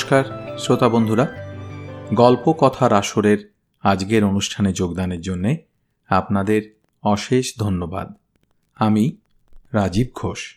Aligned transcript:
নমস্কার 0.00 0.56
শ্রোতা 0.58 0.88
বন্ধুরা। 0.88 1.26
গল্প 2.14 2.52
কথার 2.52 2.92
আসরের 2.92 3.52
আজকের 3.82 4.24
অনুষ্ঠানে 4.24 4.72
যোগদানের 4.72 5.20
জন্যে 5.20 5.56
আপনাদের 6.08 6.80
অশেষ 7.02 7.58
ধন্যবাদ। 7.58 8.14
আমি 8.74 9.16
রাজীব 9.72 10.06
ঘোষ। 10.14 10.56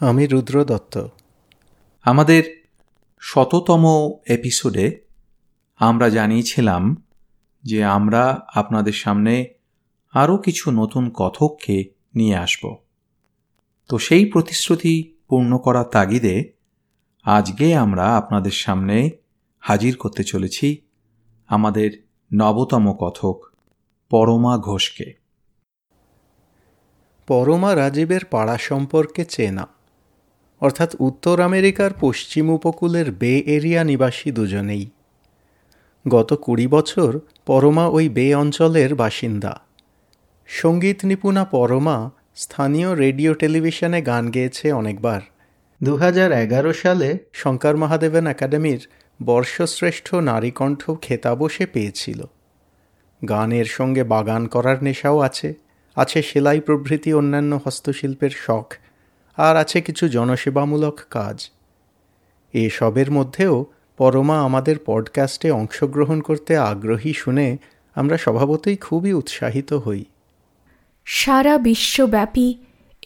আমি 0.00 0.26
রুদ্র 0.26 0.64
দত্ত। 0.64 1.06
আমাদের 2.02 2.64
শততম 3.20 4.12
এপিসোডে 4.26 5.00
আমরা 5.76 6.08
জানিয়েছিলাম 6.08 7.02
যে 7.62 7.84
আমরা 7.84 8.46
আপনাদের 8.54 8.92
সামনে 8.92 9.46
আরও 10.12 10.36
কিছু 10.36 10.70
নতুন 10.70 11.10
কথককে 11.10 11.84
নিয়ে 12.14 12.36
আসব। 12.36 12.76
তো 13.88 13.98
সেই 13.98 14.26
প্রতিশ্রুতি 14.26 15.14
পূর্ণ 15.28 15.58
করার 15.58 15.84
তাগিদে 15.84 16.57
আজকে 17.24 17.74
আমরা 17.74 18.16
আপনাদের 18.16 18.50
সামনে 18.50 19.10
হাজির 19.62 19.96
করতে 19.96 20.24
চলেছি 20.24 20.76
আমাদের 21.48 21.90
নবতম 22.30 22.92
কথক, 22.92 23.38
পরমা 24.10 24.58
ঘোষকে। 24.58 25.14
পরমা 27.26 27.70
রাজীবের 27.74 28.24
পাড়া 28.24 28.56
সম্পর্কে 28.58 29.24
চেনা, 29.24 29.66
অর্থাৎ 30.60 30.90
উত্তর 30.98 31.40
আমেরিকার 31.40 31.90
পশ্চিম 32.00 32.50
উপকূলের 32.50 33.10
বে 33.12 33.38
এরিয়া 33.46 33.84
নিবাসী 33.84 34.30
দুজনেই। 34.30 34.84
গত 36.08 36.30
কুড়ি 36.34 36.66
বছর 36.66 37.20
পরমা 37.46 37.84
ওই 37.86 38.08
বে 38.08 38.26
অঞ্চলের 38.34 38.94
বাসিন্দা। 38.94 39.52
সংগীত 40.46 41.04
নিপুণা 41.04 41.44
পরমা 41.44 42.10
স্থানীয় 42.34 42.90
রেডিও 42.96 43.34
টেলিভিশনে 43.34 44.00
গান 44.02 44.24
গেয়েছে 44.30 44.66
অনেকবার। 44.72 45.20
দু 45.82 45.96
হাজার 45.96 46.32
এগারো 46.32 46.72
সালে 46.72 47.18
শঙ্কর 47.32 47.76
মহাদেবন 47.76 48.26
একাডেমির 48.26 48.88
বর্ষশ্রেষ্ঠ 49.24 50.14
নারীকণ্ঠ 50.14 50.90
খেতাবও 51.02 51.48
সে 51.48 51.66
পেয়েছিল। 51.66 52.24
গানের 53.28 53.64
সঙ্গে 53.64 54.04
বাগান 54.04 54.46
করার 54.46 54.84
নেশাও 54.84 55.18
আছে 55.18 55.54
আছে 55.96 56.22
সেলাই 56.22 56.60
প্রভৃতি 56.60 57.14
অন্যান্য 57.14 57.60
হস্তশিল্পের 57.64 58.30
শখ, 58.30 58.74
আর 59.36 59.56
আছে 59.56 59.80
কিছু 59.80 60.08
জনসেবামূলক 60.08 61.00
কাজ। 61.10 61.50
এসবের 62.52 63.10
মধ্যেও 63.10 63.66
পরমা 63.96 64.40
আমাদের 64.40 64.76
পডকাস্টে 64.86 65.50
অংশগ্রহণ 65.50 66.20
করতে 66.20 66.56
আগ্রহী 66.56 67.12
শুনে 67.12 67.58
আমরা 67.94 68.16
স্বভাবতই 68.16 68.76
খুবই 68.76 69.12
উৎসাহিত 69.12 69.72
হই। 69.72 70.04
সারা 71.04 71.58
বিশ্বব্যাপী 71.58 72.54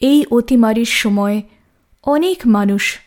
এই 0.01 0.25
অতিমারির 0.31 0.85
সময় 0.85 1.41
অনেক 2.03 2.41
মানুষ 2.45 2.99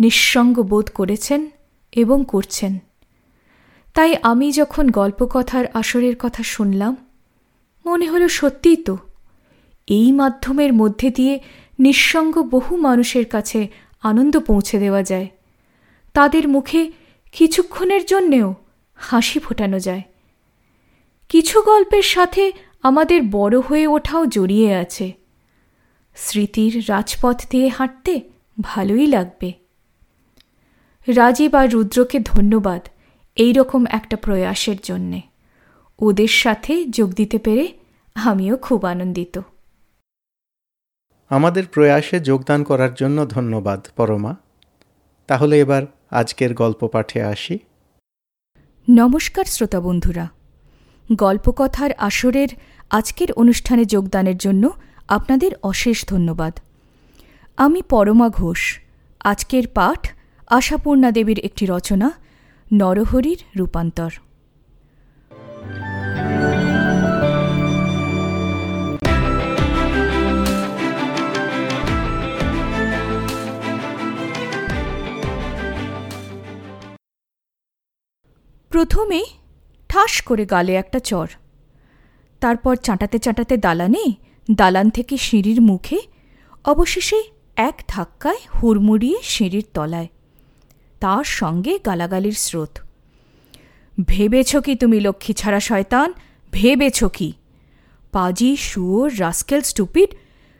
নিঃসঙ্গ 0.00 0.62
বোধ 0.62 0.90
করেছেন 0.90 1.50
এবং 1.92 2.24
করছেন। 2.28 2.78
তাই 3.94 4.16
আমি 4.22 4.52
যখন 4.52 4.88
গল্পকথার 4.88 5.66
আসরের 5.66 6.16
কথা 6.18 6.42
শুনলাম, 6.42 6.96
মনে 7.86 8.06
হলো 8.08 8.28
সত্যিই 8.28 8.76
তো, 8.76 8.98
এই 9.86 10.12
মাধ্যমের 10.12 10.72
মধ্যে 10.72 11.10
দিয়ে 11.10 11.40
নিঃসঙ্গ 11.78 12.42
বহু 12.42 12.76
মানুষের 12.76 13.24
কাছে 13.24 13.68
আনন্দ 14.02 14.38
পৌঁছে 14.38 14.78
দেওয়া 14.78 15.02
যায়। 15.02 15.28
তাদের 16.14 16.48
মুখে 16.48 16.92
কিছুক্ষণের 17.32 18.06
জন্যেও 18.06 18.54
হাসি 18.94 19.38
ফোটানো 19.38 19.78
যায়। 19.78 20.02
কিছু 21.28 21.60
গল্পের 21.60 22.02
সাথে 22.02 22.52
আমাদের 22.82 23.22
বড় 23.30 23.60
হয়ে 23.60 23.86
ওঠাও 23.86 24.26
জড়িয়ে 24.26 24.74
আছে। 24.74 25.12
স্মৃতির 26.16 26.84
রাজপথ 26.88 27.42
দিয়ে 27.50 27.68
হাঁটতে 27.68 28.31
ভালোই 28.60 29.06
লাগবে। 29.06 29.52
রাজীব 31.08 31.54
আর 31.54 31.70
রুদ্রকে 31.70 32.18
ধন্যবাদ 32.18 32.88
এই 33.36 33.52
রকম 33.52 33.84
একটা 33.90 34.16
প্রয়াসের 34.16 34.76
জন্যে। 34.82 35.20
ওদের 35.98 36.28
সাথে 36.28 36.84
যোগ 36.84 37.12
দিতে 37.12 37.38
পেরে 37.38 37.72
আমিও 38.14 38.56
খুব 38.56 38.84
আনন্দিত। 38.84 39.40
আমাদের 41.28 41.66
প্রয়াসে 41.66 42.20
যোগদান 42.20 42.64
করার 42.64 42.94
জন্য 42.94 43.26
ধন্যবাদ 43.26 43.86
পরমা। 43.96 44.36
তাহলে 45.26 45.60
এবার 45.60 45.82
আজকের 46.10 46.54
গল্প 46.54 46.86
পাঠে 46.86 47.22
আসি। 47.22 47.58
নমস্কার 48.90 49.44
শ্রোতা 49.44 49.80
বন্ধুরা। 49.80 50.28
গল্পকথার 51.14 51.92
আসরের 51.92 52.48
আজকের 52.90 53.32
অনুষ্ঠানে 53.32 53.84
যোগদানের 53.84 54.36
জন্য 54.36 54.70
আপনাদের 55.08 55.52
অশেষ 55.62 56.06
ধন্যবাদ। 56.06 56.58
আমি 57.56 57.82
পরমা 57.82 58.28
ঘোষ। 58.28 58.80
আজকের 59.24 59.68
পাঠ 59.68 60.08
আশাপূর্ণা 60.50 61.10
দেবীর 61.10 61.38
একটি 61.38 61.66
রচনা, 61.66 62.12
নরহরির 62.72 63.44
রূপান্তর। 63.56 64.10
প্রথমে 78.70 79.24
ঠাস 79.88 80.22
করে 80.22 80.46
গালে 80.46 80.74
একটা 80.74 80.98
চর। 80.98 81.28
তারপর 82.40 82.76
চাঁটাতে 82.76 83.18
চাঁটাতে 83.18 83.56
দালানে, 83.56 84.12
দালান 84.50 84.90
থেকে 84.90 85.16
সিঁড়ির 85.16 85.62
মুখে, 85.62 86.00
অবশেষে 86.64 87.22
এক 87.56 87.82
ধাক্কায় 87.88 88.36
হুড়মুড়িয়ে 88.54 89.18
সিঁড়ির 89.22 89.64
তলায়। 89.74 90.08
তার 91.00 91.24
সঙ্গে 91.24 91.78
গালাগালির 91.78 92.32
স্রোত। 92.32 92.78
ভেবেছ 94.06 94.56
কি 94.56 94.74
তুমি 94.74 95.00
লক্ষ্মী 95.00 95.34
ছাড়া 95.34 95.60
শয়তান? 95.60 96.12
ভেবেছ 96.52 97.04
কি? 97.04 97.32
পাজি, 98.12 98.56
শুয়োর, 98.56 99.12
রাস্কেল, 99.18 99.60
স্টুপিড, 99.60 100.14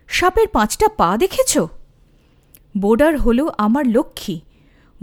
সাপের 0.08 0.48
পাঁচটা 0.48 0.88
পা 0.88 1.16
দেখেছ? 1.16 1.58
বোর্ডার 2.78 3.18
হল 3.18 3.50
আমার 3.58 3.86
লক্ষ্মী। 3.86 4.40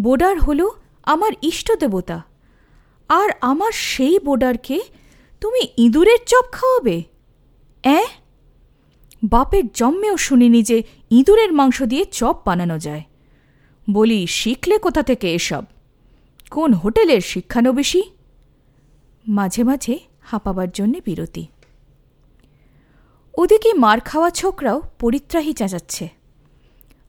বোর্ডার 0.01 0.39
হল 0.39 0.69
আমার 1.03 1.31
ইষ্ট 1.41 1.71
দেবতা। 1.71 2.23
আর 3.09 3.29
আমার 3.41 3.71
সেই 3.71 4.19
বোডারকে 4.19 4.81
তুমি 5.41 5.67
ইঁদুরের 5.77 6.17
চপ 6.27 6.45
খাওয়াবে? 6.51 7.03
অ্যাঁ? 7.83 8.06
বাপের 9.24 9.63
জন্মেও 9.74 10.18
শুনিনি 10.18 10.63
যে 10.63 10.84
ইঁদুরের 11.09 11.53
মাংস 11.53 11.84
দিয়ে 11.84 12.06
চপ 12.06 12.38
বানানো 12.46 12.80
যায়। 12.80 13.03
বলি, 13.91 14.28
শিখলে 14.28 14.78
কোথা 14.78 15.03
থেকে 15.03 15.34
এসব? 15.34 15.63
কোন 16.52 16.74
হোটেলের 16.74 17.22
শিক্ষানবিশি? 17.22 18.03
মাঝে 19.28 19.63
মাঝে 19.63 20.00
হাঁপাবার 20.22 20.72
জন্যে 20.72 21.02
বিরতি। 21.06 21.47
ওদিকে 23.38 23.74
মার 23.74 24.00
খাওয়া 24.00 24.30
ছোকরাও 24.30 24.81
পরিত্রাহী 25.00 25.53
চেঁচাচ্ছে। 25.53 26.09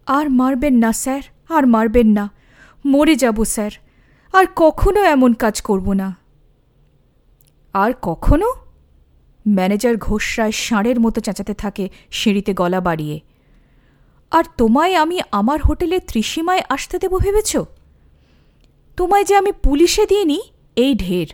আর 0.06 0.30
মারবেন 0.30 0.74
না, 0.74 0.92
স্যার, 0.92 1.22
আর 1.48 1.66
মারবেন 1.66 2.06
না। 2.06 2.30
মরে 2.86 3.16
যাব, 3.16 3.44
স্যার। 3.44 3.70
আর 4.32 4.44
কখনো 4.56 5.04
এমন 5.04 5.32
কাজ 5.32 5.62
করব 5.62 5.92
না। 5.92 6.16
আর 7.72 7.92
কখনো? 8.02 8.52
ম্যানেজার 9.48 9.96
ঘোষরায় 9.96 10.52
ষাঁড়ের 10.52 11.00
মতো 11.00 11.20
চেঁচাতে 11.20 11.54
থাকে 11.54 11.88
সিঁড়িতে 12.10 12.54
গলা 12.54 12.80
বাড়িয়ে। 12.80 13.20
আর 14.30 14.44
তোমায় 14.58 14.94
আমি 14.94 15.20
আমার 15.30 15.62
হোটেলে 15.62 16.00
ত্রিসীমায় 16.00 16.62
আসতে 16.68 16.98
দেব 16.98 17.18
ভেবেছ? 17.18 17.56
তোমায় 18.96 19.24
যে 19.24 19.36
আমি 19.36 19.52
পুলিশে 19.52 20.06
দিয়ে 20.06 20.24
দিইনি, 20.24 20.40
এই 20.76 20.94
ঢের। 20.94 21.26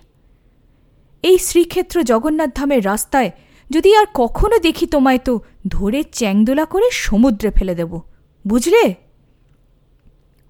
এই 1.22 1.38
শ্রীক্ষেত্র 1.38 2.02
জগন্নাথ 2.02 2.50
ধামের 2.54 2.84
রাস্তায় 2.84 3.31
যদি 3.70 3.96
আর 3.96 4.04
কখনো 4.14 4.58
দেখি 4.58 4.86
তোমায় 4.86 5.19
তো 5.19 5.40
ধরে 5.69 6.02
চ্যাংদোলা 6.02 6.64
করে 6.64 6.90
সমুদ্রে 6.90 7.50
ফেলে 7.50 7.75
দেব, 7.75 8.00
বুঝলে? 8.46 8.94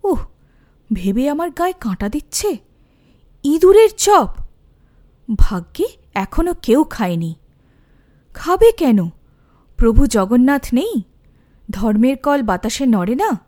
উহ, 0.04 0.25
ভেবে 0.92 1.31
আমার 1.31 1.50
গায়ে 1.50 1.72
কাঁটা 1.81 2.08
দিচ্ছে? 2.08 2.56
ইঁদুরের 3.44 3.88
চপ? 3.96 4.28
ভাগ্যে 5.38 5.86
এখনও 6.14 6.54
কেউ 6.62 6.84
খায়নি। 6.84 7.34
খাবে 8.36 8.72
কেন? 8.72 9.08
প্রভু 9.76 10.06
জগন্নাথ 10.06 10.74
নেই? 10.74 11.02
ধর্মের 11.70 12.16
কল 12.16 12.42
বাতাসে 12.42 12.86
নড়ে 12.86 13.14
না? 13.14 13.40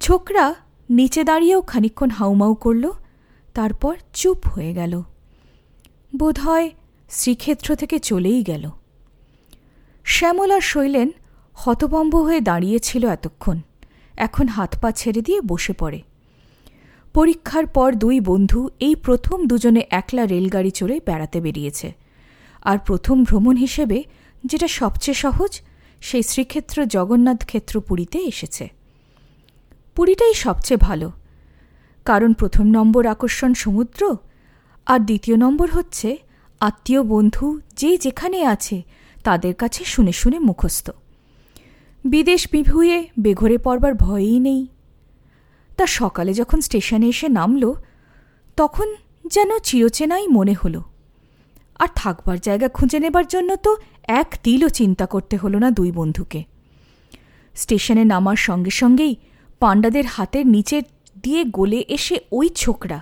ছোকরা 0.00 0.54
নিচে 0.90 1.24
দাঁড়িয়েও 1.24 1.62
খানিক্ষণ 1.62 2.10
হাউমাউ 2.10 2.54
করল, 2.54 2.90
তারপর 3.54 3.96
চুপ 4.12 4.48
হয়ে 4.48 4.74
গেল। 4.74 5.02
বোধহয় 6.16 6.70
শ্রীক্ষেত্র 7.10 7.76
থেকে 7.76 7.98
চলেই 7.98 8.42
গেল। 8.42 8.70
শ্যামল 10.04 10.60
শৈলেন 10.60 11.10
হতবম্ব 11.54 12.16
হয়ে 12.16 12.40
দাঁড়িয়েছিল 12.40 13.08
এতক্ষণ। 13.08 13.60
এখন 14.16 14.48
হাত 14.48 14.76
পা 14.82 14.92
ছেড়ে 14.92 15.20
দিয়ে 15.20 15.40
বসে 15.40 15.72
পড়ে। 15.72 16.02
পরীক্ষার 17.14 17.66
পর 17.66 17.92
দুই 17.92 18.20
বন্ধু 18.20 18.68
এই 18.80 18.94
প্রথম 18.94 19.46
দুজনে 19.46 19.86
একলা 19.90 20.26
রেলগাড়ি 20.26 20.70
চড়ে 20.70 21.00
বেড়াতে 21.06 21.40
বেরিয়েছে। 21.40 22.03
আর 22.64 22.78
প্রথম 22.78 23.24
ভ্রমণ 23.24 23.56
হিসেবে, 23.56 24.02
যেটা 24.44 24.68
সবচেয়ে 24.68 25.14
সহজ, 25.14 25.60
সেই 26.00 26.22
শ্রীক্ষেত্র 26.22 26.86
জগন্নাথ 26.86 27.46
ক্ষেত্র 27.46 27.80
পুরীতে 27.80 28.18
এসেছে। 28.18 28.68
পুরীটাই 29.94 30.34
সবচেয়ে 30.34 30.78
ভালো, 30.78 31.12
কারণ 32.04 32.32
প্রথম 32.32 32.66
নম্বর 32.66 33.06
আকর্ষণ 33.06 33.54
সমুদ্র, 33.54 34.16
আর 34.86 35.00
দ্বিতীয় 35.00 35.36
নম্বর 35.36 35.70
হচ্ছে, 35.70 36.16
আত্মীয় 36.60 37.02
বন্ধু 37.02 37.60
যে 37.76 37.98
যেখানে 37.98 38.44
আছে, 38.44 38.82
তাদের 39.24 39.54
কাছে 39.54 39.84
শুনে 39.84 40.12
শুনে 40.12 40.38
মুখস্থ। 40.38 40.90
বিদেশ 42.04 42.48
বিভুয়ে 42.52 43.08
বেঘরে 43.18 43.58
পড়বার 43.58 43.94
ভয়ই 43.94 44.40
নেই। 44.40 44.66
তা 45.76 45.86
সকালে 45.86 46.34
যখন 46.34 46.60
স্টেশনে 46.60 47.08
এসে 47.08 47.28
নামল, 47.28 47.72
তখন 48.56 48.94
যেন 49.26 49.58
চিরচেনাই 49.58 50.28
মনে 50.28 50.52
হলো। 50.52 50.82
আর 51.82 51.90
থাকবার 51.94 52.38
জায়গা 52.40 52.68
খুঁজে 52.68 52.98
নেবার 52.98 53.26
জন্য 53.26 53.50
তো 53.56 53.70
এক 54.20 54.28
তিলও 54.44 54.68
চিন্তা 54.68 55.04
করতে 55.06 55.34
হলো 55.36 55.58
না 55.58 55.68
দুই 55.70 55.90
বন্ধুকে। 55.90 56.40
স্টেশনে 57.54 58.04
নামার 58.04 58.38
সঙ্গে 58.48 58.72
সঙ্গেই 58.80 59.14
পাণ্ডাদের 59.60 60.06
হাতের 60.06 60.46
নিচে 60.46 60.76
দিয়ে 61.22 61.42
গলে 61.58 61.80
এসে 61.88 62.16
ওই 62.32 62.46
ছোকরা, 62.48 62.98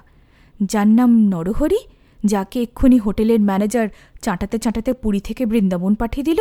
যার 0.60 0.88
নাম 0.98 1.10
নরহরি, 1.32 1.80
যাকে 2.24 2.58
এক্ষুনি 2.62 2.98
হোটেলের 2.98 3.40
ম্যানেজার 3.40 3.86
চাঁটাতে 4.22 4.56
চাঁটাতে 4.58 4.90
পুরী 4.92 5.20
থেকে 5.20 5.42
বৃন্দাবন 5.46 5.92
পাঠিয়ে 5.94 6.26
দিল, 6.28 6.40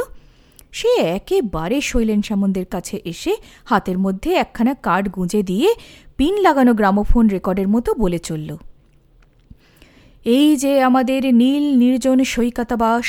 সে 0.72 0.92
একেবারে 1.18 1.78
শৈলেন 1.82 2.22
সামন্দের 2.22 2.66
কাছে 2.66 2.96
এসে 3.06 3.34
হাতের 3.66 3.98
মধ্যে 3.98 4.30
একখানা 4.34 4.74
কার্ড 4.86 5.06
গুঁজে 5.16 5.42
দিয়ে 5.44 5.70
পিন 6.18 6.34
লাগানো 6.46 6.72
গ্রামোফোন 6.74 7.26
রেকর্ডের 7.28 7.68
মতো 7.68 7.90
বলে 7.94 8.20
চলল। 8.20 8.50
এই 10.26 10.58
যে 10.58 10.82
আমাদের 10.82 11.36
নীল 11.36 11.78
নির্জন 11.78 12.24
সৈকতাবাস, 12.24 13.06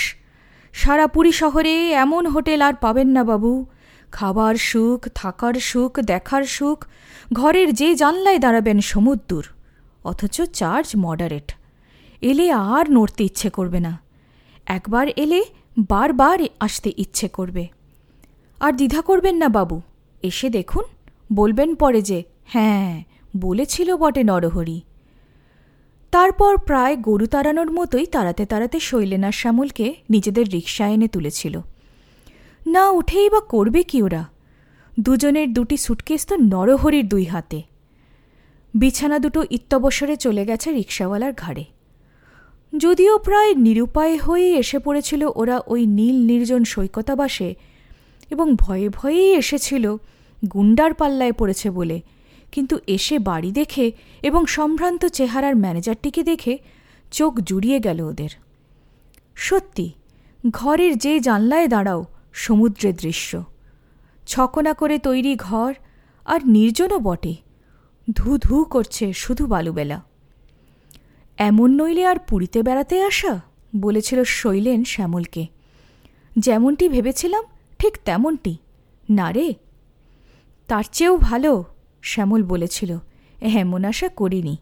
সারা 0.72 1.06
পুরী 1.06 1.32
শহরে 1.32 1.90
এমন 1.90 2.26
হোটেল 2.26 2.62
আর 2.62 2.74
পাবেন 2.74 3.08
না 3.08 3.24
বাবু। 3.24 3.66
খাবার 4.12 4.54
সুখ, 4.54 5.08
থাকার 5.14 5.54
সুখ, 5.54 6.00
দেখার 6.00 6.42
সুখ, 6.42 6.86
ঘরের 7.32 7.74
যে 7.74 7.94
জানলায় 7.94 8.38
দাঁড়াবেন 8.38 8.80
সমুদ্র 8.80 9.42
অথচ 10.04 10.42
চার্জ 10.42 10.92
মডারেট। 10.96 11.54
এলে 12.20 12.52
আর 12.52 12.90
নড়তে 12.90 13.24
ইচ্ছে 13.24 13.50
করবে 13.50 13.80
না। 13.80 14.00
একবার 14.66 15.06
এলে 15.16 15.44
বারবার 15.78 16.38
আসতে 16.60 16.92
ইচ্ছে 16.96 17.28
করবে। 17.28 17.68
আর 18.60 18.72
দ্বিধা 18.72 19.00
করবেন 19.00 19.36
না 19.36 19.48
বাবু, 19.48 19.80
এসে 20.22 20.50
দেখুন, 20.50 20.82
বলবেন 21.32 21.74
পরে 21.74 22.02
যে 22.02 22.24
হ্যাঁ 22.44 23.04
বলেছিল 23.36 23.96
বটে 23.96 24.24
নরহরি। 24.24 24.80
তারপর 26.12 26.58
প্রায় 26.58 26.96
গরু 26.96 27.26
তাড়ানোর 27.26 27.72
মতোই 27.72 28.06
তাড়াতে 28.06 28.46
তাড়াতে 28.46 28.80
শৈলেনার 28.80 29.32
শ্যামলকে 29.32 29.94
নিজেদের 30.10 30.48
রিক্সা 30.48 30.86
এনে 30.86 31.08
তুলেছিল। 31.08 31.60
না 32.66 32.90
উঠেই 32.90 33.30
বা 33.30 33.40
করবে 33.40 33.82
কি 33.82 34.02
ওরা? 34.02 34.24
দুজনের 35.00 35.52
দুটি 35.52 35.76
সুটকেস 35.76 36.26
তো 36.26 36.36
নরহরির 36.36 37.08
দুই 37.08 37.24
হাতে। 37.24 37.62
বিছানা 38.74 39.18
দুটো 39.18 39.44
ইত্যবসরে 39.50 40.16
চলে 40.16 40.46
গেছে 40.46 40.72
রিক্সাওয়ালার 40.72 41.32
ঘাড়ে। 41.32 41.64
যদিও 42.76 43.18
প্রায় 43.18 43.54
নিরুপায় 43.54 44.18
হয়েই 44.18 44.54
এসে 44.56 44.78
পড়েছিল 44.78 45.30
ওরা 45.34 45.60
ওই 45.66 45.86
নীল 45.86 46.16
নির্জন 46.26 46.64
সৈকতাবাসে 46.64 47.54
এবং 48.30 48.56
ভয়ে 48.56 48.88
ভয়েই 48.88 49.34
এসেছিল 49.34 49.96
গুন্ডার 50.52 50.94
পাল্লায় 50.94 51.32
পড়েছে 51.32 51.70
বলে 51.70 52.00
কিন্তু 52.52 52.78
এসে 52.86 53.18
বাড়ি 53.18 53.52
দেখে 53.52 53.92
এবং 54.22 54.46
সম্ভ্রান্ত 54.46 55.06
চেহারার 55.06 55.56
ম্যানেজারটিকে 55.56 56.22
দেখে 56.22 56.58
চোখ 57.10 57.40
জুড়িয়ে 57.40 57.80
গেল 57.80 58.00
ওদের। 58.00 58.28
সত্যি, 59.34 59.92
ঘরের 60.50 60.98
যে 60.98 61.20
জানলায় 61.20 61.68
দাঁড়াও 61.68 62.04
সমুদ্রের 62.32 62.96
দৃশ্য। 62.96 63.44
ছকনা 64.26 64.74
করে 64.74 64.98
তৈরি 64.98 65.36
ঘর 65.36 65.74
আর 66.24 66.48
নির্জনও 66.48 66.98
বটে। 66.98 67.34
ধু 68.12 68.38
ধু 68.38 68.64
করছে 68.64 69.12
শুধু 69.12 69.46
বালুবেলা। 69.46 70.02
এমন 71.38 71.82
নইলে 71.82 72.06
আর 72.06 72.16
পুরীতে 72.18 72.62
বেড়াতে 72.62 73.02
আসা? 73.02 73.40
বলেছিল 73.76 74.24
শৈলেন 74.24 74.84
শ্যামলকে। 74.84 75.46
যেমনটি 76.38 76.88
ভেবেছিলাম 76.88 77.44
ঠিক 77.78 77.98
তেমনটি। 78.04 78.56
না 79.10 79.32
রে। 79.32 79.54
তার 80.68 80.84
চেয়েও 80.92 81.16
ভালো 81.16 81.64
শ্যামল 82.02 82.42
বলেছিল 82.42 82.98
এমন 83.40 83.84
আশা 83.84 84.08
করিনি। 84.08 84.56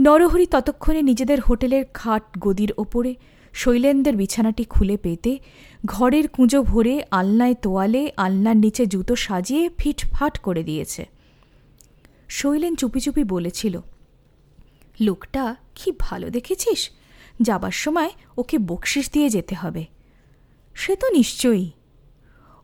নরহরি 0.00 0.46
ততক্ষণে 0.46 1.02
নিজেদের 1.02 1.40
হোটেলের 1.40 1.84
খাট 1.94 2.22
গদির 2.38 2.72
ওপরে 2.78 3.14
শৈলেনদের 3.52 4.16
বিছানাটি 4.16 4.64
খুলে 4.64 4.96
পেতে, 4.96 5.38
ঘরের 5.84 6.28
কুঁজো 6.28 6.62
ভরে 6.62 7.02
আলনায় 7.10 7.54
তোয়ালে, 7.54 8.12
আলনার 8.16 8.56
নিচে 8.56 8.86
জুতো 8.86 9.16
সাজিয়ে 9.16 9.70
ফিটফাট 9.78 10.38
করে 10.38 10.62
দিয়েছে। 10.62 11.08
শৈলেন 12.28 12.74
চুপি 12.74 13.00
চুপি 13.00 13.24
বলেছিল, 13.24 13.80
লোকটা 15.00 15.56
কি 15.74 15.92
ভালো 15.98 16.30
দেখেছিস? 16.30 16.90
যাবার 17.42 17.70
সময় 17.70 18.10
ওকে 18.38 18.58
বকশিস 18.58 19.12
দিয়ে 19.12 19.28
যেতে 19.28 19.54
হবে। 19.54 19.86
সে 20.74 20.96
তো 20.96 21.08
নিশ্চয়ই। 21.08 21.70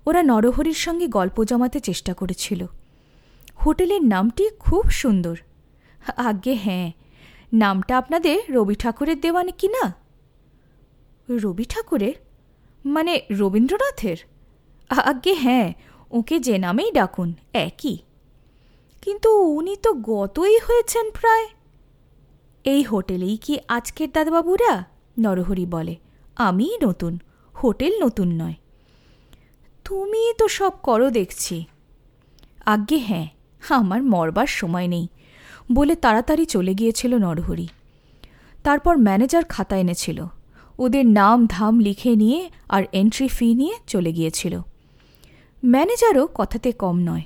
ওরা 0.07 0.23
নরহরির 0.23 0.75
সঙ্গে 0.75 1.09
গল্প 1.09 1.45
জমাতে 1.45 1.81
চেষ্টা 1.81 2.15
করেছিল। 2.15 2.67
হোটেলের 3.67 4.03
নামটি 4.03 4.51
খুব 4.59 4.91
সুন্দর। 4.91 5.37
আজ্ঞে 6.17 6.55
হ্যাঁ। 6.55 6.93
নামটা 7.53 7.99
আপনাদের 7.99 8.43
রবি 8.49 8.75
ঠাকুরের 8.75 9.21
দেওয়া 9.21 9.45
কি 9.59 9.69
না? 9.69 9.95
রবি 11.31 11.65
ঠাকুরের? 11.65 12.15
মানে 12.85 13.21
রবীন্দ্রনাথের? 13.31 14.17
আজ্ঞে 14.91 15.35
হ্যাঁ 15.35 15.73
ওকে 16.11 16.39
যে 16.39 16.59
নামেই 16.59 16.93
ডাকুন, 16.93 17.35
একই। 17.53 17.99
কিন্তু 19.03 19.43
উনি 19.43 19.77
তো 19.77 19.93
গতই 19.93 20.59
হয়েছেন 20.59 21.11
প্রায়। 21.11 21.47
এই 22.65 22.83
হোটেলেই 22.83 23.37
কি 23.37 23.59
আজকের 23.69 24.11
দাদাবাবুরা? 24.11 24.85
নরহরি 25.21 25.67
বলে, 25.67 25.97
আমি 26.37 26.79
নতুন, 26.83 27.19
হোটেল 27.63 28.05
নতুন 28.05 28.29
নয়। 28.29 28.55
তুমি 29.85 30.33
তো 30.39 30.49
সব 30.49 30.73
করো 30.83 31.11
দেখছি। 31.11 31.65
আজ্ঞে 32.67 32.99
হ্যাঁ। 32.99 33.34
আমার 33.73 34.03
মরবার 34.03 34.47
সময় 34.47 34.87
নেই, 34.87 35.09
বলে 35.73 35.97
তাড়াতাড়ি 35.97 36.47
চলে 36.47 36.75
গিয়েছিল 36.75 37.15
নরহরি। 37.15 37.69
তারপর 38.65 38.97
ম্যানেজার 38.97 39.45
খাতা 39.45 39.77
এনেছিল, 39.77 40.27
ওদের 40.79 41.07
নাম 41.07 41.47
ধাম 41.47 41.79
লিখে 41.79 42.17
নিয়ে 42.17 42.51
আর 42.69 42.83
এন্ট্রি 42.93 43.29
ফি 43.29 43.55
নিয়ে 43.55 43.75
চলে 43.87 44.13
গিয়েছিল। 44.13 44.61
ম্যানেজারও 45.65 46.29
কথাতে 46.35 46.73
কম 46.73 46.99
নয়। 46.99 47.23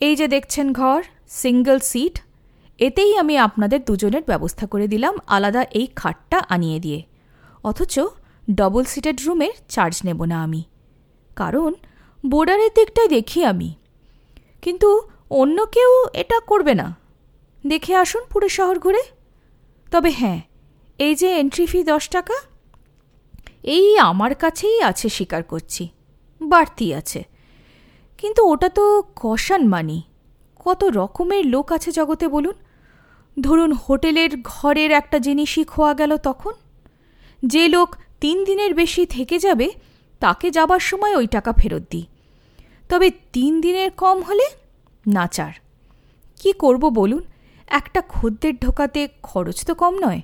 এই 0.00 0.16
যে 0.16 0.28
দেখছেন 0.28 0.72
ঘর 0.72 1.02
সিঙ্গল 1.28 1.78
সিট 1.78 2.20
এতেই 2.78 3.18
আমি 3.18 3.38
আপনাদের 3.38 3.84
দুজনের 3.84 4.22
ব্যবস্থা 4.26 4.66
করে 4.66 4.88
দিলাম 4.88 5.18
আলাদা 5.26 5.62
এই 5.62 5.86
খাটটা 5.96 6.44
আনিয়ে 6.48 6.80
দিয়ে। 6.80 7.02
অথচ 7.64 8.00
ডবল 8.54 8.84
সিটেড 8.84 9.20
রুমের 9.26 9.52
চার্জ 9.68 10.00
নেব 10.04 10.24
না 10.24 10.42
আমি। 10.42 10.62
কারণ 11.36 11.74
বোর্ডারের 12.26 12.70
দিকটাই 12.74 13.08
দেখি 13.08 13.44
আমি। 13.44 13.74
কিন্তু 14.62 15.00
অন্য 15.40 15.58
কেউ 15.66 15.90
এটা 16.12 16.38
করবে 16.40 16.74
না। 16.74 16.86
দেখে 17.64 17.92
আসুন 17.96 18.22
পুরো 18.30 18.48
শহর 18.48 18.76
ঘুরে। 18.78 19.02
তবে 19.92 20.10
হ্যাঁ 20.10 20.40
এই 20.98 21.14
যে 21.14 21.28
এন্ট্রি 21.38 21.64
ফি 21.66 21.80
দশ 21.84 22.04
টাকা, 22.08 22.36
এই 23.76 23.86
আমার 23.98 24.32
কাছেই 24.34 24.78
আছে 24.80 25.06
স্বীকার 25.08 25.42
করছি, 25.42 25.84
বাড়তি 26.40 26.86
আছে। 26.94 27.20
কিন্তু 28.18 28.40
ওটা 28.48 28.68
তো 28.68 28.84
কষান 29.16 29.62
মানি, 29.66 29.98
কত 30.64 30.80
রকমের 30.98 31.44
লোক 31.46 31.66
আছে 31.72 31.90
জগতে 31.92 32.26
বলুন। 32.28 32.56
ধরুন 33.36 33.70
হোটেলের 33.72 34.32
ঘরের 34.44 34.90
একটা 34.90 35.18
জিনিসই 35.18 35.64
খোয়া 35.64 35.92
গেল 35.94 36.12
তখন। 36.18 36.54
যে 37.42 37.64
লোক 37.68 37.88
তিন 38.20 38.36
দিনের 38.44 38.72
বেশি 38.74 39.02
থেকে 39.06 39.36
যাবে, 39.38 39.68
তাকে 40.22 40.46
যাবার 40.50 40.82
সময় 40.90 41.14
ওই 41.16 41.26
টাকা 41.26 41.50
ফেরত 41.52 41.84
দিই। 41.90 42.06
তবে 42.88 43.08
তিন 43.32 43.52
দিনের 43.60 43.90
কম 44.02 44.18
হলে 44.22 44.46
নাচার। 45.06 45.52
কি 46.40 46.52
করব 46.52 46.88
বলুন? 46.90 47.22
একটা 47.66 48.02
খদ্দের 48.08 48.58
ঢোকাতে 48.58 49.08
খরচ 49.22 49.64
তো 49.64 49.74
কম 49.74 49.94
নয়। 49.94 50.20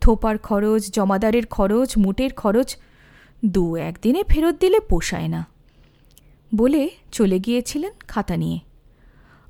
থোপার 0.00 0.38
খরচ, 0.38 0.90
জমাদারের 0.90 1.46
খরচ, 1.46 1.98
মুটের 1.98 2.32
খরচ 2.32 2.76
দু 3.44 3.76
একদিনে 3.76 4.22
ফেরত 4.28 4.60
দিলে 4.60 4.80
পোষায় 4.80 5.28
না। 5.28 5.46
বলে 6.54 6.90
চলে 7.12 7.38
গিয়েছিলেন 7.38 7.92
খাতা 8.08 8.36
নিয়ে। 8.36 8.60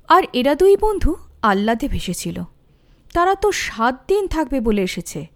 আর 0.07 0.23
এরা 0.33 0.55
দুই 0.55 0.77
বন্ধু 0.77 1.15
আহ্লাদে 1.41 1.87
ভেসেছিল। 1.87 2.43
তারা 3.13 3.35
তো 3.35 3.51
সাত 3.51 4.03
দিন 4.07 4.27
থাকবে 4.27 4.59
বলে 4.59 4.81
এসেছে। 4.81 5.27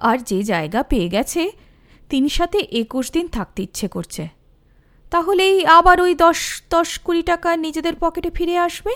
আর 0.00 0.18
যে 0.18 0.42
জায়গা 0.42 0.82
পেয়ে 0.82 1.08
গেছে, 1.08 1.50
তিনি 2.08 2.28
সাথে 2.28 2.58
একুশ 2.58 3.12
দিন 3.12 3.28
থাকতে 3.28 3.62
ইচ্ছে 3.62 3.88
করছে। 3.88 4.28
তাহলেই 5.10 5.66
আবার 5.66 6.00
ওই 6.00 6.14
দশ 6.14 6.62
দশ 6.70 6.98
কুড়ি 6.98 7.22
টাকা 7.22 7.56
নিজেদের 7.56 7.94
পকেটে 8.00 8.30
ফিরে 8.30 8.58
আসবে? 8.58 8.94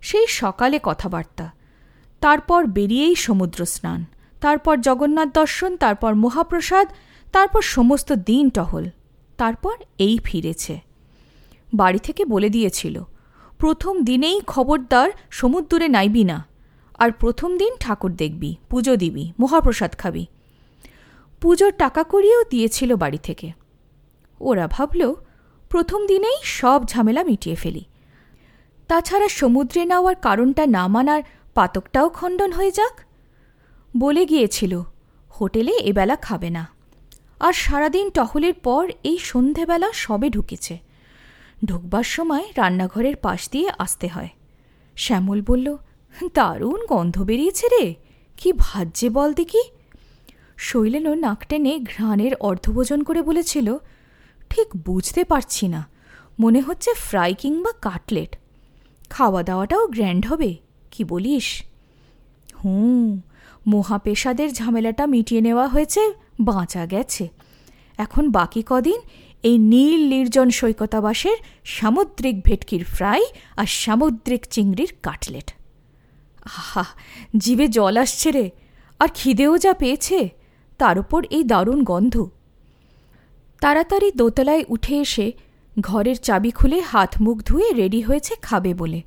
সেই 0.00 0.26
সকালে 0.26 0.80
কথাবার্তা। 0.82 1.52
তারপর 2.20 2.66
বেরিয়েই 2.66 3.14
সমুদ্র 3.14 3.66
স্নান, 3.66 4.04
তারপর 4.40 4.80
জগন্নাথ 4.80 5.34
দর্শন, 5.34 5.76
তারপর 5.76 6.14
মহাপ্রসাদ, 6.14 6.88
তারপর 7.32 7.62
সমস্ত 7.62 8.12
দিন 8.12 8.50
টহল। 8.50 8.84
তারপর 9.38 9.76
এই 9.98 10.18
ফিরেছে। 10.24 10.80
বাড়ি 11.74 11.98
থেকে 11.98 12.24
বলে 12.24 12.48
দিয়েছিল, 12.48 13.02
প্রথম 13.58 14.02
দিনেই 14.02 14.40
খবরদার 14.46 15.10
সমুদ্রে 15.30 15.88
নাইবি 15.88 16.24
না, 16.24 16.46
আর 16.98 17.12
প্রথম 17.12 17.56
দিন 17.56 17.76
ঠাকুর 17.80 18.12
দেখবি, 18.12 18.56
পুজো 18.70 18.96
দিবি, 18.96 19.32
মহাপ্রসাদ 19.40 19.96
খাবি। 19.96 20.26
পুজোর 21.40 21.72
টাকা 21.72 22.02
করিয়েও 22.02 22.44
দিয়েছিল 22.50 22.96
বাড়ি 22.96 23.18
থেকে। 23.18 23.52
ওরা 24.40 24.66
ভাবল, 24.66 25.14
প্রথম 25.70 26.06
দিনেই 26.06 26.36
সব 26.42 26.82
ঝামেলা 26.86 27.24
মিটিয়ে 27.24 27.56
ফেলি। 27.56 27.84
তাছাড়া 28.88 29.28
সমুদ্রে 29.28 29.84
নেওয়ার 29.84 30.14
কারণটা 30.14 30.66
না 30.66 30.86
মানার 30.86 31.22
পাতকটাও 31.54 32.08
খণ্ডন 32.08 32.52
হয়ে 32.52 32.70
যাক। 32.70 33.00
বলে 33.96 34.26
গিয়েছিল, 34.26 34.82
হোটেলে 35.40 35.72
এবেলা 35.72 36.16
খাবে 36.16 36.50
না। 36.50 36.68
আর 37.40 37.52
সারাদিন 37.52 38.10
টহলের 38.10 38.54
পর 38.54 38.90
এই 39.04 39.18
সন্ধেবেলা 39.18 39.92
সবে 39.92 40.30
ঢুকেছে। 40.30 40.78
ঢুকবার 41.64 42.02
সময় 42.02 42.44
রান্নাঘরের 42.56 43.16
পাশ 43.16 43.50
দিয়ে 43.50 43.70
আসতে 43.78 44.08
হয়। 44.08 44.28
শ্যামল 44.96 45.42
বলল, 45.46 45.76
দারুণ 46.34 46.86
গন্ধ 46.86 47.22
বেরিয়েছে 47.22 47.68
রে, 47.68 47.94
কি 48.36 48.52
ভাজ্যে 48.52 49.10
বল 49.10 49.32
দেখি? 49.32 49.62
শৈলেনও 50.56 51.14
নাক 51.14 51.46
টেনে 51.48 51.78
ঘ্রাণের 51.78 52.34
অর্ধভোজন 52.34 53.02
করে 53.02 53.22
বলেছিল 53.22 53.78
ঠিক 54.58 54.82
বুঝতে 54.84 55.24
পারছি 55.24 55.68
না। 55.68 55.88
মনে 56.40 56.60
হচ্ছে 56.60 56.94
ফ্রাই 56.94 57.34
কিংবা 57.34 57.72
কাটলেট। 57.72 58.36
খাওয়া 59.10 59.42
দাওয়াটাও 59.42 59.86
গ্র্যান্ড 59.86 60.26
হবে, 60.26 60.56
কি 60.90 61.04
বলিস? 61.04 61.62
হুম, 62.64 63.20
মহাপেশাদের 63.66 64.54
ঝামেলাটা 64.54 65.06
মিটিয়ে 65.06 65.40
নেওয়া 65.40 65.68
হয়েছে, 65.68 66.12
বাঁচা 66.40 66.86
গেছে। 66.86 67.28
এখন 67.98 68.30
বাকি 68.30 68.62
কদিন 68.66 69.00
এই 69.42 69.58
নীল 69.58 70.08
নির্জন 70.08 70.50
সৈকতাবাসের 70.50 71.36
সামুদ্রিক 71.64 72.44
ভেটকির 72.44 72.84
ফ্রাই 72.84 73.24
আর 73.56 73.66
সামুদ্রিক 73.66 74.46
চিংড়ির 74.46 74.92
কাটলেট। 75.02 75.50
আহা, 76.44 76.84
জিভে 77.36 77.68
জল 77.68 77.96
আসছে 77.96 78.30
রে, 78.30 78.50
আর 78.98 79.08
খিদেও 79.14 79.58
যা 79.58 79.74
পেয়েছে, 79.74 80.28
তার 80.78 80.98
উপর 80.98 81.24
এই 81.30 81.44
দারুণ 81.44 81.84
গন্ধ। 81.84 82.30
তাড়াতাড়ি 83.60 84.12
দোতলায় 84.16 84.64
উঠে 84.68 85.00
এসে 85.00 85.32
ঘরের 85.80 86.16
চাবি 86.16 86.50
খুলে 86.50 86.80
হাত 86.80 87.14
মুখ 87.20 87.38
ধুয়ে 87.42 87.72
রেডি 87.72 88.00
হয়েছে 88.00 88.34
খাবে 88.42 88.74
বলে। 88.74 89.02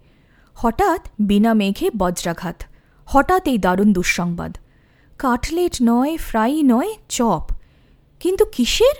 হঠাৎ 0.53 1.10
বিনা 1.20 1.53
মেঘে 1.53 1.89
বজ্রাঘাত। 1.98 2.63
হঠাৎ 3.05 3.48
এই 3.48 3.58
দারুণ 3.58 3.93
দুঃসংবাদ। 3.93 4.58
কাটলেট 5.20 5.75
নয়, 5.84 6.17
ফ্রাই 6.17 6.63
নয়, 6.63 6.93
চপ। 7.10 7.43
কিন্তু 8.20 8.46
কিসের? 8.46 8.96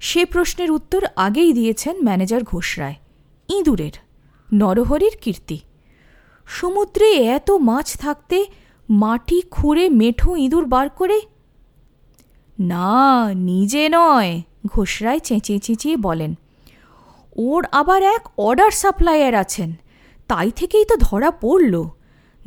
সে 0.00 0.24
প্রশ্নের 0.24 0.70
উত্তর 0.70 1.04
আগেই 1.16 1.52
দিয়েছেন 1.52 2.04
ম্যানেজার 2.04 2.42
ঘোষরায় 2.42 2.94
ইঁদুরের, 3.48 3.92
নরহরির 4.54 5.16
কীর্তি। 5.20 5.58
সমুদ্রে 6.46 7.10
এত 7.12 7.50
মাছ 7.50 7.98
থাকতে 7.98 8.46
মাটি 8.90 9.42
খুঁড়ে 9.50 9.88
মেঠো 9.88 10.36
ইঁদুর 10.36 10.66
বার 10.66 10.88
করে? 10.90 11.20
না, 12.60 13.34
নিজে 13.34 13.88
নয়। 13.88 14.42
ঘোষরায় 14.66 15.18
চেঁচিয়ে 15.18 15.58
চেঁচিয়ে 15.58 15.96
বলেন, 15.96 16.32
ওর 17.36 17.62
আবার 17.80 18.00
এক 18.16 18.22
অর্ডার 18.38 18.72
সাপ্লায়ার 18.82 19.34
আছেন। 19.34 19.70
তাই 20.28 20.50
থেকেই 20.50 20.84
তো 20.84 20.94
ধরা 20.96 21.30
পড়ল। 21.42 21.74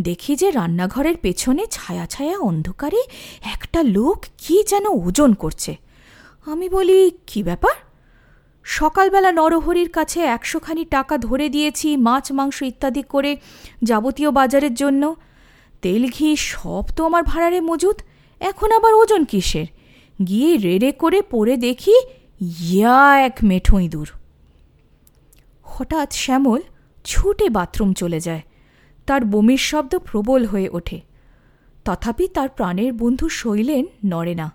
দেখি 0.02 0.34
যে 0.36 0.48
রান্নাঘরের 0.52 1.18
পেছনে 1.18 1.64
ছায়া 1.72 2.06
ছায়া 2.06 2.36
অন্ধকারে 2.40 3.02
একটা 3.54 3.80
লোক 3.84 4.18
কি 4.38 4.56
যেন 4.64 4.86
ওজন 5.06 5.32
করছে। 5.34 5.72
আমি 6.46 6.68
বলি, 6.70 6.98
কি 7.28 7.40
ব্যাপার? 7.44 7.76
সকালবেলা 8.66 9.32
নরহরির 9.32 9.90
কাছে 9.90 10.20
একশোখানি 10.36 10.84
টাকা 10.86 11.16
ধরে 11.18 11.46
দিয়েছি, 11.50 11.88
মাছ, 11.98 12.26
মাংস 12.32 12.58
ইত্যাদি 12.62 13.04
করে 13.04 13.32
যাবতীয় 13.84 14.30
বাজারের 14.32 14.74
জন্য। 14.74 15.04
তেল, 15.82 16.04
ঘি 16.10 16.30
সব 16.52 16.84
তো 16.96 17.02
আমার 17.06 17.24
ভাড়ারে 17.24 17.60
মজুদ 17.62 17.98
এখন 18.42 18.70
আবার 18.72 18.94
ওজন 18.94 19.22
কিসের? 19.26 19.68
গিয়ে 20.26 20.58
রেড়ে 20.58 20.92
করে 20.92 21.22
পড়ে 21.22 21.58
দেখি 21.58 21.96
ইয়া 22.42 23.20
এক 23.20 23.38
মেঠো 23.44 23.80
ইঁদুর। 23.80 24.10
হঠাৎ 25.64 26.14
শ্যামল 26.14 26.62
ছুটে 27.04 27.50
বাথরুম 27.50 27.94
চলে 27.94 28.20
যায়। 28.20 28.42
তার 29.08 29.26
বমির 29.26 29.58
শব্দ 29.58 29.98
প্রবল 29.98 30.46
হয়ে 30.46 30.70
ওঠে। 30.70 31.02
তথাপি 31.86 32.28
তার 32.28 32.50
প্রাণের 32.50 32.94
বন্ধু 32.94 33.30
শৈলেন 33.30 33.86
নড়ে 34.06 34.36
না। 34.36 34.52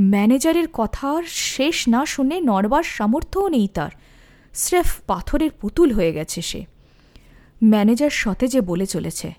ম্যানেজারের 0.00 0.64
কথার 0.72 1.22
শেষ 1.22 1.88
না 1.88 2.06
শুনে 2.06 2.40
নড়বার 2.40 2.82
সামর্থ্যও 2.82 3.48
নেই 3.48 3.68
তার। 3.74 3.90
স্রেফ 4.54 5.00
পাথরের 5.06 5.50
পুতুল 5.50 5.92
হয়ে 5.92 6.12
গেছে 6.12 6.42
সে। 6.42 6.64
ম্যানেজার 7.64 8.10
সতেজে 8.10 8.60
বলে 8.60 8.86
চলেছে 8.86 9.32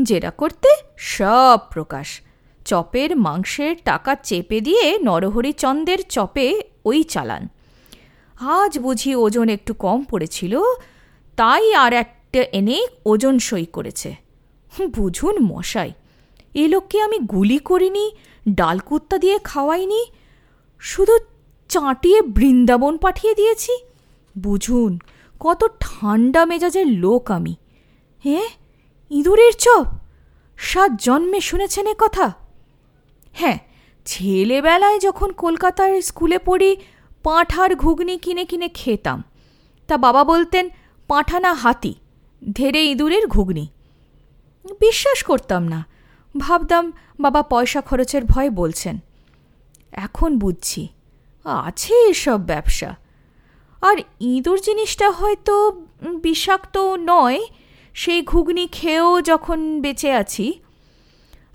যেটা 0.00 0.30
করতে 0.30 0.68
সব 0.96 1.58
প্রকাশ। 1.72 2.20
চপের 2.70 3.10
মাংসের 3.16 3.74
টাকা 3.84 4.12
চেপে 4.28 4.58
দিয়ে 4.60 4.84
নরহরিচন্দের 5.06 6.00
চপে 6.14 6.46
ওই 6.84 6.98
চালান। 7.12 7.44
আজ 8.58 8.72
বুঝি 8.78 9.12
ওজন 9.24 9.48
একটু 9.56 9.72
কম 9.84 9.98
পড়েছিল, 10.10 10.54
তাই 11.38 11.64
আর 11.74 11.92
একটা 12.02 12.42
এনে 12.58 12.78
ওজন 13.06 13.34
সই 13.38 13.66
করেছে। 13.76 14.10
বুঝুন 14.96 15.34
মশাই, 15.50 15.90
এ 16.54 16.64
লোককে 16.68 16.96
আমি 17.00 17.18
গুলি 17.34 17.58
করিনি 17.68 18.06
ডালকুত্তা 18.48 19.16
দিয়ে 19.18 19.36
খাওয়াইনি, 19.44 20.02
শুধু 20.80 21.14
চাঁটিয়ে 21.70 22.18
বৃন্দাবন 22.36 22.94
পাঠিয়ে 22.96 23.34
দিয়েছি। 23.34 23.72
বুঝুন 24.34 24.92
কত 25.40 25.60
ঠান্ডা 25.80 26.42
মেজাজের 26.50 26.88
লোক 27.04 27.24
আমি। 27.30 27.54
হ্যাঁ 28.24 28.48
ইঁদুরের 29.10 29.54
চপ? 29.58 29.86
সাত 30.58 30.90
জন্মে 31.00 31.40
শুনেছেন 31.40 31.86
এ 31.86 31.94
কথা? 31.98 32.26
হ্যাঁ 33.38 33.58
ছেলেবেলায় 34.04 34.98
যখন 34.98 35.32
কলকাতার 35.32 36.02
স্কুলে 36.02 36.38
পড়ি, 36.38 36.76
পাঁঠার 37.22 37.76
ঘুগনি 37.76 38.18
কিনে 38.18 38.44
কিনে 38.44 38.68
খেতাম। 38.68 39.22
তা 39.88 39.96
বাবা 39.96 40.24
বলতেন, 40.24 40.68
পাঁঠা 41.08 41.40
না 41.40 41.52
হাতি 41.54 41.94
ধেরে 42.52 42.84
ইঁদুরের 42.84 43.26
ঘুগনি। 43.26 43.66
বিশ্বাস 44.80 45.22
করতাম 45.22 45.62
না। 45.68 45.86
ভাবতাম, 46.38 46.92
বাবা 47.20 47.42
পয়সা 47.42 47.80
খরচের 47.80 48.24
ভয় 48.24 48.50
বলছেন। 48.50 48.98
এখন 49.92 50.38
বুঝছি, 50.38 50.88
আছে 51.44 51.94
এসব 51.94 52.40
ব্যবসা। 52.40 52.90
আর 53.82 53.96
ইঁদুর 54.20 54.58
জিনিসটা 54.60 55.10
হয়তো 55.10 55.54
বিষাক্ত 56.22 56.76
নয়, 56.98 57.40
সেই 57.94 58.22
ঘুগনি 58.22 58.66
খেয়েও 58.66 59.22
যখন 59.22 59.80
বেঁচে 59.80 60.12
আছি। 60.12 60.46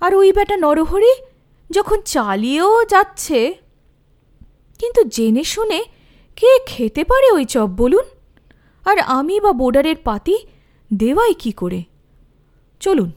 আর 0.01 0.15
ওই 0.15 0.33
বেটা 0.33 0.57
নরহরি 0.57 1.13
যখন 1.73 1.99
চালিয়েও 2.05 2.73
যাচ্ছে, 2.85 3.39
কিন্তু 4.79 5.01
জেনে 5.15 5.43
শুনে 5.43 5.79
কে 6.37 6.51
খেতে 6.65 7.01
পারে 7.03 7.27
ওই 7.31 7.45
চপ 7.45 7.69
বলুন? 7.81 8.05
আর 8.85 8.97
আমি 9.17 9.35
বা 9.39 9.51
বোর্ডারের 9.51 9.99
পাতি 10.03 10.35
দেওয়াই 10.91 11.33
কি 11.33 11.51
করে? 11.51 11.81
চলুন, 12.81 13.09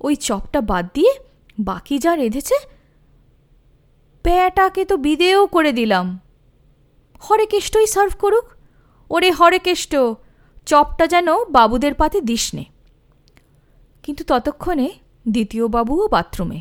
ওই 0.00 0.14
চপটা 0.26 0.60
বাদ 0.60 0.84
দিয়ে 0.94 1.12
বাকি 1.60 1.96
যা 1.98 2.12
রেঁধেছে, 2.16 2.56
প্যাটাকে 4.24 4.82
তো 4.84 4.94
বিদেও 4.96 5.42
করে 5.46 5.70
দিলাম। 5.72 6.06
হরেকেষ্টই 7.20 7.86
সার্ভ 7.86 8.12
করুক। 8.18 8.46
ওরে 9.10 9.30
হরেকেষ্ট, 9.30 9.92
চপটা 10.66 11.04
যেন 11.06 11.28
বাবুদের 11.50 11.94
পাতে 11.94 12.18
দিস 12.20 12.44
নে। 12.54 12.64
কিন্তু 14.04 14.22
ততক্ষণে 14.24 14.88
দ্বিতীয় 15.28 15.64
বাবুও 15.68 16.06
বাথরুমে। 16.08 16.60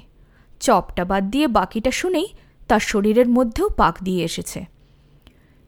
চপটা 0.60 1.06
বাদ 1.06 1.24
দিয়ে 1.32 1.48
বাকিটা 1.48 1.92
শুনেই 1.92 2.28
তার 2.68 2.80
শরীরের 2.80 3.30
মধ্যেও 3.30 3.70
পাক 3.70 3.96
দিয়ে 4.04 4.26
এসেছে। 4.26 4.66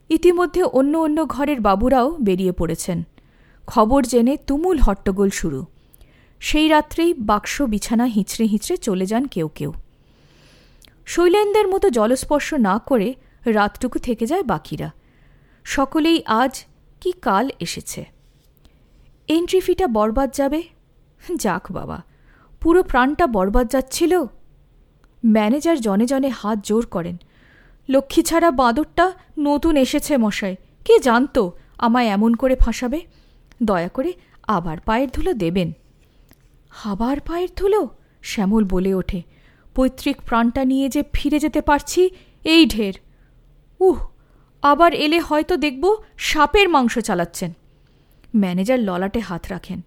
ইতিমধ্যে 0.10 0.64
অন্য 0.64 0.98
অন্য 0.98 1.26
ঘরের 1.26 1.60
বাবুরাও 1.62 2.18
বেরিয়ে 2.22 2.52
পড়েছেন। 2.52 3.04
খবর 3.68 4.04
জেনে 4.04 4.38
তুমুল 4.38 4.78
হট্টগোল 4.80 5.30
শুরু। 5.30 5.66
সেই 6.40 6.68
রাত্রেই 6.68 7.14
বাক্স, 7.14 7.62
বিছানা 7.62 8.06
হিঁচড়ে 8.06 8.48
হিঁচড়ে 8.48 8.78
চলে 8.78 9.06
যান 9.06 9.26
কেউ 9.26 9.48
কেউ। 9.48 9.74
শৈলেনদের 11.06 11.68
মতো 11.68 11.90
জলস্পর্শ 11.90 12.54
না 12.54 12.80
করে 12.80 13.16
রাতটুকু 13.46 14.00
থেকে 14.00 14.26
যায় 14.26 14.44
বাকিরা। 14.44 14.92
সকলেই 15.64 16.24
আজ 16.26 16.66
কি 17.02 17.12
কাল 17.12 17.50
এসেছে। 17.60 18.06
এন্ট্রি 19.28 19.60
ফিটা 19.60 19.88
বরবাদ 19.88 20.32
যাবে? 20.32 20.64
যাক 21.36 21.72
বাবা, 21.72 22.02
পুরো 22.62 22.84
প্রাণটা 22.84 23.28
বরবাদ 23.28 23.68
যাচ্ছিল। 23.68 24.26
ম্যানেজার 25.26 25.82
জনে 25.82 26.06
জনে 26.06 26.30
হাত 26.30 26.60
জোর 26.64 26.86
করেন। 26.86 27.18
লক্ষ্মী 27.90 28.24
ছাড়া 28.24 28.52
বাঁদরটা 28.52 29.14
নতুন 29.40 29.78
এসেছে 29.78 30.18
মশাই, 30.18 30.56
কে 30.86 31.00
জানতো 31.00 31.52
আমায় 31.78 32.08
এমন 32.08 32.34
করে 32.34 32.56
ফাঁসাবে? 32.56 33.02
দয়া 33.64 33.88
করে 33.88 34.14
আবার 34.48 34.80
পায়ের 34.80 35.10
ধুলো 35.10 35.34
দেবেন। 35.34 35.72
আবার 36.84 37.20
পায়ের 37.20 37.50
ধুলো? 37.56 37.90
শ্যামল 38.22 38.64
বলে 38.64 38.94
ওঠে। 38.94 39.24
পৈতৃক 39.76 40.22
প্রাণটা 40.22 40.66
নিয়ে 40.66 40.90
যে 40.90 41.04
ফিরে 41.14 41.40
যেতে 41.40 41.62
পারছি, 41.62 42.10
এই 42.44 42.66
ঢের। 42.66 42.94
উহ, 43.80 44.08
আবার 44.62 44.94
এলে 44.94 45.20
হয়তো 45.20 45.58
দেখব 45.58 45.96
সাপের 46.18 46.70
মাংস 46.70 47.00
চালাচ্ছেন। 47.00 47.54
ম্যানেজার 48.36 48.80
ললাটে 48.80 49.20
হাত 49.20 49.46
রাখেন। 49.50 49.82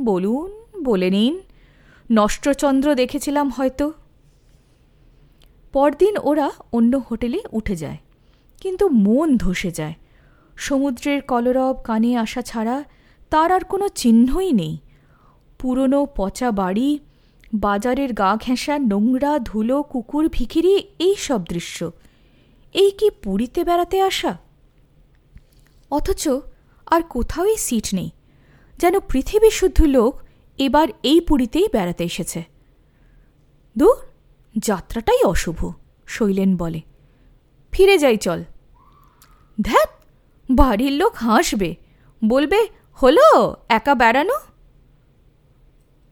বলুন, 0.00 0.64
বলে 0.84 1.10
নিন। 1.10 1.40
নষ্টচন্দ্র 2.10 2.94
দেখেছিলাম 2.94 3.50
হয়তো। 3.50 3.92
পরদিন 5.74 6.14
ওরা 6.22 6.50
অন্য 6.72 7.00
হোটেলে 7.10 7.40
উঠে 7.52 7.76
যায়। 7.76 7.98
কিন্তু 8.60 8.88
মন 8.88 9.36
ধসে 9.36 9.70
যায়। 9.70 9.94
সমুদ্রের 10.56 11.22
কলরব 11.22 11.76
কানে 11.84 12.16
আসা 12.16 12.42
ছাড়া 12.42 12.84
তার 13.30 13.52
আর 13.52 13.60
কোনো 13.60 13.88
চিহ্নই 13.88 14.52
নেই। 14.52 14.78
পুরনো 15.58 16.06
পচা 16.16 16.50
বাড়ি, 16.50 16.98
বাজারের 17.54 18.12
গা 18.12 18.36
ঘেঁষা 18.36 18.78
নোংরা 18.78 19.38
ধুলো, 19.38 19.82
কুকুর 19.82 20.28
ভিখিরি 20.32 20.74
এই 20.98 21.14
সব 21.18 21.44
দৃশ্য। 21.44 21.90
এই 22.74 22.90
কি 22.90 23.10
পুরীতে 23.10 23.64
বেড়াতে 23.64 24.02
আসা? 24.02 24.38
অথচ 25.90 26.28
আর 26.86 27.02
কোথাওই 27.02 27.56
সিট 27.56 27.86
নেই। 27.94 28.10
যেন 28.78 29.00
পৃথিবী 29.00 29.50
শুদ্ধ 29.50 29.82
লোক 29.82 30.12
এবার 30.58 30.88
এই 31.02 31.20
পুরীতেই 31.20 31.68
বেড়াতে 31.72 32.04
এসেছে। 32.04 32.44
দূর 33.78 33.96
যাত্রাটাই 34.58 35.24
অশুভ, 35.24 35.72
শৈলেন 36.06 36.56
বলে। 36.56 36.80
ফিরে 37.72 37.98
যাই 37.98 38.16
চল। 38.16 38.44
ধ্যাত 39.62 39.90
বাড়ির 40.50 40.92
লোক 40.92 41.14
হাসবে, 41.14 41.76
বলবে, 42.24 42.68
হলো, 43.02 43.56
একা 43.68 43.94
বেড়ানো? 43.94 44.34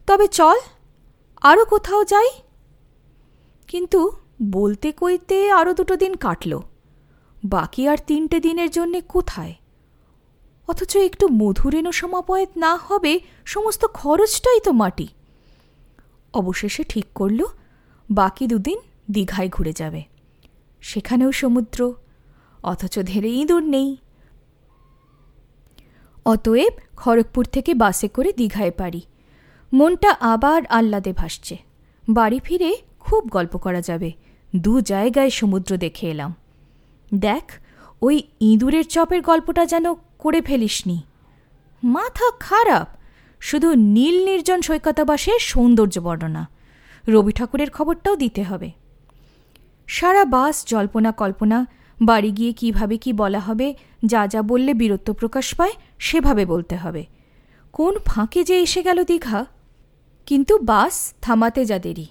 তবে 0.07 0.27
চল 0.27 0.57
আরও 1.41 1.65
কোথাও 1.65 2.05
যাই। 2.05 2.29
কিন্তু 3.67 4.11
বলতে 4.43 4.91
কইতে 4.91 5.51
আরও 5.51 5.73
দুটো 5.73 5.95
দিন 5.95 6.13
কাটল, 6.13 6.59
বাকি 7.45 7.87
আর 7.87 7.97
তিনটে 8.07 8.39
দিনের 8.39 8.69
জন্যে 8.69 9.01
কোথায়? 9.01 9.53
অথচ 10.67 10.95
একটু 10.97 11.27
মধুরেণ 11.27 11.91
সমাপয়েত 11.91 12.49
না 12.57 12.75
হবে, 12.75 13.19
সমস্ত 13.45 13.85
খরচটাই 13.85 14.59
তো 14.59 14.71
মাটি। 14.71 15.07
অবশেষে 16.33 16.83
ঠিক 16.83 17.05
করল 17.15 17.45
বাকি 18.13 18.47
দুদিন 18.47 18.79
দীঘায় 19.11 19.49
ঘুরে 19.49 19.73
যাবে। 19.73 20.03
সেখানেও 20.81 21.31
সমুদ্র, 21.31 21.93
অথচ 22.63 22.99
ধেরে 22.99 23.29
ইঁদুর 23.29 23.63
নেই। 23.63 23.97
অতএব 26.25 26.73
খড়গপুর 26.97 27.45
থেকে 27.45 27.73
বাসে 27.73 28.07
করে 28.07 28.33
দীঘায় 28.33 28.71
পারি। 28.71 29.01
মনটা 29.73 30.15
আবার 30.19 30.65
আহ্লাদে 30.65 31.13
ভাসছে। 31.13 31.57
বাড়ি 32.09 32.39
ফিরে 32.39 32.77
খুব 32.99 33.27
গল্প 33.27 33.57
করা 33.57 33.81
যাবে। 33.81 34.11
দু 34.55 34.81
জায়গায় 34.81 35.29
সমুদ্র 35.29 35.77
দেখে 35.77 36.11
এলাম। 36.11 36.33
দেখ, 37.13 37.51
ওই 38.01 38.23
ইঁদুরের 38.39 38.87
চপের 38.87 39.21
গল্পটা 39.21 39.65
যেন 39.65 39.93
করে 39.93 40.41
ফেলিসনি। 40.41 41.01
মাথা 41.83 42.31
খারাপ। 42.39 42.87
শুধু 43.39 43.73
নীল 43.73 44.25
নির্জন 44.25 44.61
সৈকতাবাসের 44.61 45.39
সৌন্দর্য 45.39 45.99
বর্ণনা। 45.99 46.52
রবি 47.07 47.31
ঠাকুরের 47.31 47.69
খবরটাও 47.69 48.15
দিতে 48.15 48.43
হবে। 48.43 48.71
সারা 49.87 50.25
বাস, 50.25 50.65
জল্পনা, 50.65 51.11
কল্পনা, 51.11 51.67
বাড়ি 52.01 52.31
গিয়ে 52.31 52.53
কীভাবে 52.53 52.97
কি 52.97 53.13
বলা 53.13 53.39
হবে, 53.39 53.75
যা 54.05 54.27
যা 54.27 54.41
বললে 54.41 54.73
বীরত্ব 54.73 55.13
প্রকাশ 55.13 55.55
পায়, 55.55 55.71
সেভাবে 55.99 56.45
বলতে 56.45 56.75
হবে। 56.75 57.05
কোন 57.73 57.99
ফাঁকে 58.05 58.43
যে 58.43 58.61
এসে 58.61 58.83
গেল 58.83 59.03
দীঘা? 59.03 59.45
কিন্তু 60.25 60.57
বাস 60.57 61.13
থামাতে 61.21 61.65
যা 61.65 61.79
দেরি। 61.79 62.05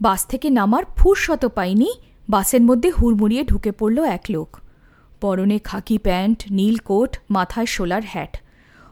বাস 0.00 0.26
থেকে 0.26 0.50
নামার 0.50 0.84
ফুরশত 0.96 1.46
পাইনি, 1.46 1.90
বাসের 2.28 2.60
মধ্যে 2.60 2.90
হুড়মুড়িয়ে 2.90 3.44
ঢুকে 3.44 3.72
পড়ল 3.72 4.04
এক 4.04 4.22
লোক। 4.30 4.60
পরনে 5.20 5.58
খাকি 5.58 5.98
প্যান্ট, 5.98 6.44
নীল 6.50 6.76
কোট, 6.76 7.18
মাথায় 7.30 7.66
সোলার 7.66 8.02
হ্যাট 8.06 8.42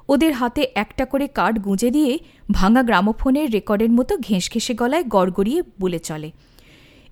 ওদের 0.08 0.32
হাতে 0.32 0.68
একটা 0.74 1.04
করে 1.04 1.26
কার্ড 1.26 1.58
গুঁজে 1.58 1.90
দিয়ে 1.90 2.18
ভাঙা 2.52 2.82
গ্রামোফোনের 2.82 3.52
রেকর্ডের 3.52 3.90
মতো 3.90 4.16
ঘেঁষ 4.16 4.52
ঘেঁষে 4.52 4.74
গলায় 4.74 5.04
গড়গড়িয়ে 5.04 5.62
বলে 5.80 5.98
চলে। 5.98 6.30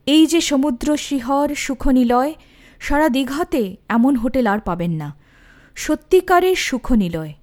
এই 0.07 0.27
যে 0.27 0.41
সমুদ্র 0.41 0.97
শিহর, 0.97 1.55
সুখনিলয়, 1.55 2.35
সারা 2.81 3.09
দীঘাতে 3.09 3.77
এমন 3.89 4.17
হোটেল 4.17 4.47
আর 4.47 4.61
পাবেন 4.61 4.91
না। 4.91 5.15
সত্যিকারের 5.75 6.57
সুখনিলয়। 6.57 7.35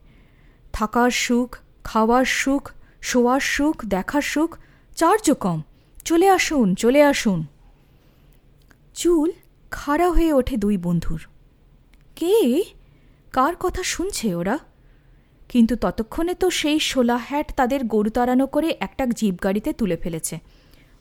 থাকার 0.73 1.11
সুখ, 1.11 1.57
খাওয়ার 1.83 2.25
সুখ, 2.25 2.71
শোয়ার 3.01 3.39
সুখ, 3.39 3.85
দেখার 3.85 4.21
সুখ 4.21 4.57
চার্জ 4.95 5.31
কম। 5.31 5.61
চলে 6.05 6.29
আসুন 6.29 6.75
চলে 6.75 7.03
আসুন। 7.03 7.45
চুল 8.93 9.31
খাড়া 9.71 10.09
হয়ে 10.09 10.33
ওঠে 10.33 10.57
দুই 10.57 10.77
বন্ধুর। 10.77 11.21
কে? 12.15 12.63
কার 13.31 13.53
কথা 13.59 13.83
শুনছে 13.83 14.35
ওরা? 14.35 14.59
কিন্তু 15.49 15.75
ততক্ষণে 15.75 16.33
তো 16.35 16.49
সেই 16.49 16.79
শোলা 16.79 17.17
হ্যাট 17.17 17.53
তাদের 17.53 17.83
গরু 17.83 18.09
তাড়ানো 18.09 18.47
করে 18.47 18.77
একটা 18.79 19.05
জিপ 19.05 19.43
গাড়িতে 19.43 19.73
তুলে 19.73 19.97
ফেলেছে। 19.97 20.39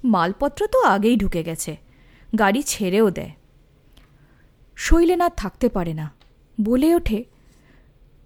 মালপত্র 0.04 0.66
তো 0.66 0.82
আগেই 0.82 1.16
ঢুকে 1.16 1.42
গেছে। 1.42 1.76
গাড়ি 2.38 2.62
ছেড়েও 2.62 3.10
দেয়। 3.10 3.30
শৈলেনাথ 4.76 5.32
থাকতে 5.36 5.68
পারে 5.68 5.94
না। 5.94 6.10
বলে 6.60 6.94
ওঠে, 6.94 7.24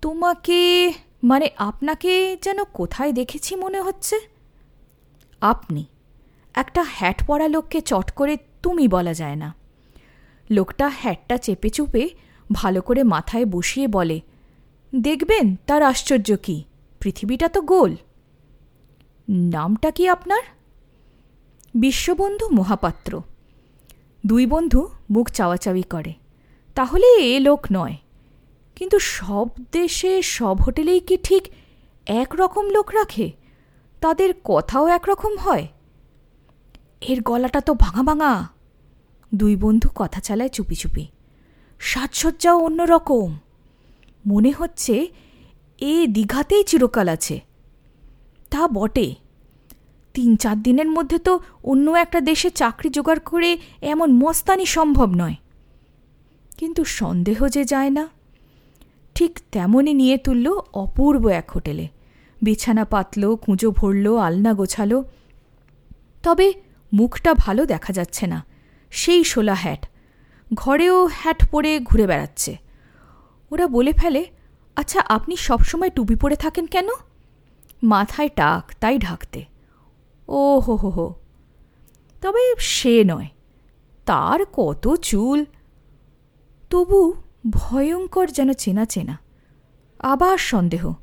তোমাকে 0.02 0.92
মানে 1.24 1.50
আপনাকে 1.56 2.36
যেন 2.42 2.64
কোথায় 2.64 3.12
দেখেছি 3.12 3.56
মনে 3.56 3.80
হচ্ছে? 3.80 4.16
আপনি, 5.40 5.86
একটা 6.54 6.84
হ্যাট 6.88 7.26
পরা 7.26 7.48
লোককে 7.48 7.80
চট 7.80 8.10
করে 8.10 8.36
তুমি 8.62 8.88
বলা 8.88 9.14
যায় 9.14 9.36
না। 9.36 9.54
লোকটা 10.50 10.88
হ্যাটটা 10.88 11.36
চেপে 11.36 11.70
চুপে 11.70 12.08
ভালো 12.52 12.82
করে 12.82 13.02
মাথায় 13.02 13.44
বসিয়ে 13.44 13.88
বলে 13.88 14.20
দেখবেন 14.96 15.56
তার 15.66 15.82
আশ্চর্য 15.82 16.36
কি? 16.36 16.64
পৃথিবীটা 17.00 17.48
তো 17.48 17.62
গোল। 17.62 17.96
নামটা 19.28 19.90
কি 19.90 20.08
আপনার? 20.08 20.42
বিশ্ববন্ধু 21.74 22.48
মহাপাত্র। 22.48 23.22
দুই 24.26 24.46
বন্ধু 24.46 24.88
মুখ 25.10 25.30
চাওয়াচাওয়ি 25.30 25.82
করে। 25.82 26.12
তাহলে 26.74 27.06
এ 27.06 27.40
লোক 27.40 27.66
নয়। 27.72 27.96
কিন্তু 28.76 28.98
সব 28.98 29.48
দেশে, 29.72 30.22
সব 30.22 30.56
হোটেলেই 30.60 31.00
কি 31.00 31.16
ঠিক 31.16 31.48
এক 32.06 32.34
রকম 32.34 32.70
লোক 32.70 32.94
রাখে? 32.94 33.32
তাদের 34.00 34.34
কথাও 34.44 34.86
একরকম 34.86 35.36
হয়। 35.36 35.68
এর 37.00 37.22
গলাটা 37.22 37.60
তো 37.60 37.74
ভাঙা 37.74 38.02
ভাঙা। 38.02 38.48
দুই 39.34 39.56
বন্ধু 39.56 39.88
কথা 39.94 40.20
চালায় 40.20 40.48
চুপি 40.48 40.74
চুপি। 40.74 41.06
সাজসজ্জাও 41.78 42.58
অন্যরকম। 42.58 43.38
মনে 44.26 44.50
হচ্ছে 44.50 45.06
এ 45.80 46.06
দীঘাতেই 46.06 46.64
চিরকাল 46.64 47.08
আছে। 47.08 47.40
তা 48.50 48.68
বটে। 48.68 49.14
তিন 50.14 50.36
চার 50.36 50.62
দিনের 50.62 50.88
মধ্যে 50.88 51.18
তো 51.18 51.40
অন্য 51.64 51.90
একটা 51.90 52.20
দেশে 52.20 52.50
চাকরি 52.50 52.88
জোগাড় 52.88 53.18
করে 53.18 53.58
এমন 53.82 54.12
মস্তানি 54.12 54.66
সম্ভব 54.66 55.12
নয়। 55.16 55.34
কিন্তু 56.56 56.84
সন্দেহ 56.84 57.48
যে 57.48 57.64
যায় 57.64 57.90
না। 57.90 58.08
ঠিক 59.14 59.40
তেমনই 59.52 59.94
নিয়ে 59.94 60.18
তুলল 60.18 60.60
অপূর্ব 60.74 61.26
এক 61.26 61.50
হোটেলে। 61.50 61.88
বিছানা 62.42 62.84
পাতল 62.84 63.36
কুঁজো 63.36 63.70
ভরল, 63.70 64.18
আলনা 64.18 64.54
গোছালো। 64.54 65.04
তবে 66.22 66.52
মুখটা 66.92 67.34
ভালো 67.34 67.66
দেখা 67.66 67.92
যাচ্ছে 67.92 68.26
না। 68.26 68.44
সেই 68.90 69.24
শোলা 69.24 69.54
হ্যাট। 69.54 69.86
ঘরেও 70.54 71.08
হ্যাট 71.12 71.50
পরে 71.50 71.80
ঘুরে 71.80 72.06
বেড়াচ্ছে। 72.06 72.65
ওরা 73.52 73.66
বলে 73.66 73.92
ফেলে 73.92 74.26
আচ্ছা 74.76 75.00
আপনি 75.00 75.36
সবসময় 75.36 75.90
টুপি 75.90 76.14
পরে 76.14 76.36
থাকেন 76.36 76.66
কেন? 76.66 76.88
মাথায় 77.82 78.28
টাক, 78.28 78.74
তাই 78.80 78.98
ঢাকতে। 78.98 79.44
ও 80.28 80.60
হো 80.60 80.76
হো 80.76 80.90
হো। 80.90 81.14
তবে 82.22 82.54
সে 82.58 83.04
নয়, 83.04 83.28
তার 84.06 84.40
কত 84.52 84.96
চুল? 84.96 85.44
তবু 86.70 87.14
ভয়ঙ্কর 87.50 88.26
যেন 88.28 88.52
চেনা 88.52 88.84
চেনা, 88.84 89.18
আবার 89.98 90.38
সন্দেহ। 90.38 90.94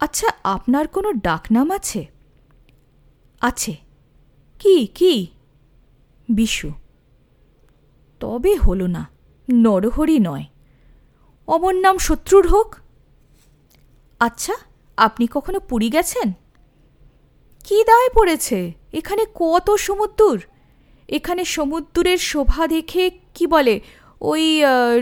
আচ্ছা 0.00 0.28
আপনার 0.44 0.88
কোনো 0.88 1.12
ডাকনাম 1.12 1.70
আছে? 1.70 2.06
আছে। 3.40 3.76
কি 4.58 4.86
কি? 4.86 5.26
বিশু। 6.28 6.70
তবে 8.20 8.56
হলো 8.56 8.86
না, 8.86 9.08
নরহরি 9.48 10.18
নয়। 10.18 10.44
অমর 11.54 11.74
নাম 11.74 11.96
শত্রুর 11.98 12.46
হোক। 12.48 12.68
আচ্ছা 14.20 14.54
আপনি 14.96 15.24
কখনো 15.32 15.58
পুরী 15.68 15.88
গেছেন? 15.90 16.32
কি 17.64 17.78
দায় 17.84 18.10
পড়েছে? 18.14 18.58
এখানে 18.92 19.22
কত 19.34 19.68
সমুদ্র 19.86 20.38
এখানে 21.08 21.42
সমুদ্রের 21.44 22.20
শোভা 22.30 22.62
দেখে 22.66 23.10
কি 23.34 23.44
বলে? 23.46 23.74
ওই 24.20 24.44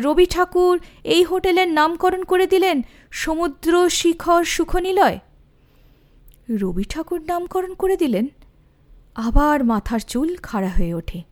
রবি 0.03 0.27
ঠাকুর 0.27 0.75
এই 1.05 1.23
হোটেলের 1.25 1.69
নামকরণ 1.69 2.23
করে 2.23 2.47
দিলেন 2.47 2.83
সমুদ্র 3.11 3.73
শিখর 3.89 4.45
সুখনিলয়। 4.45 5.19
রবি 6.61 6.85
ঠাকুর 6.85 7.21
নামকরণ 7.21 7.73
করে 7.75 7.97
দিলেন? 7.97 8.27
আবার 9.15 9.65
মাথার 9.65 10.01
চুল 10.01 10.37
খাড়া 10.43 10.69
হয়ে 10.69 10.95
ওঠে। 10.95 11.23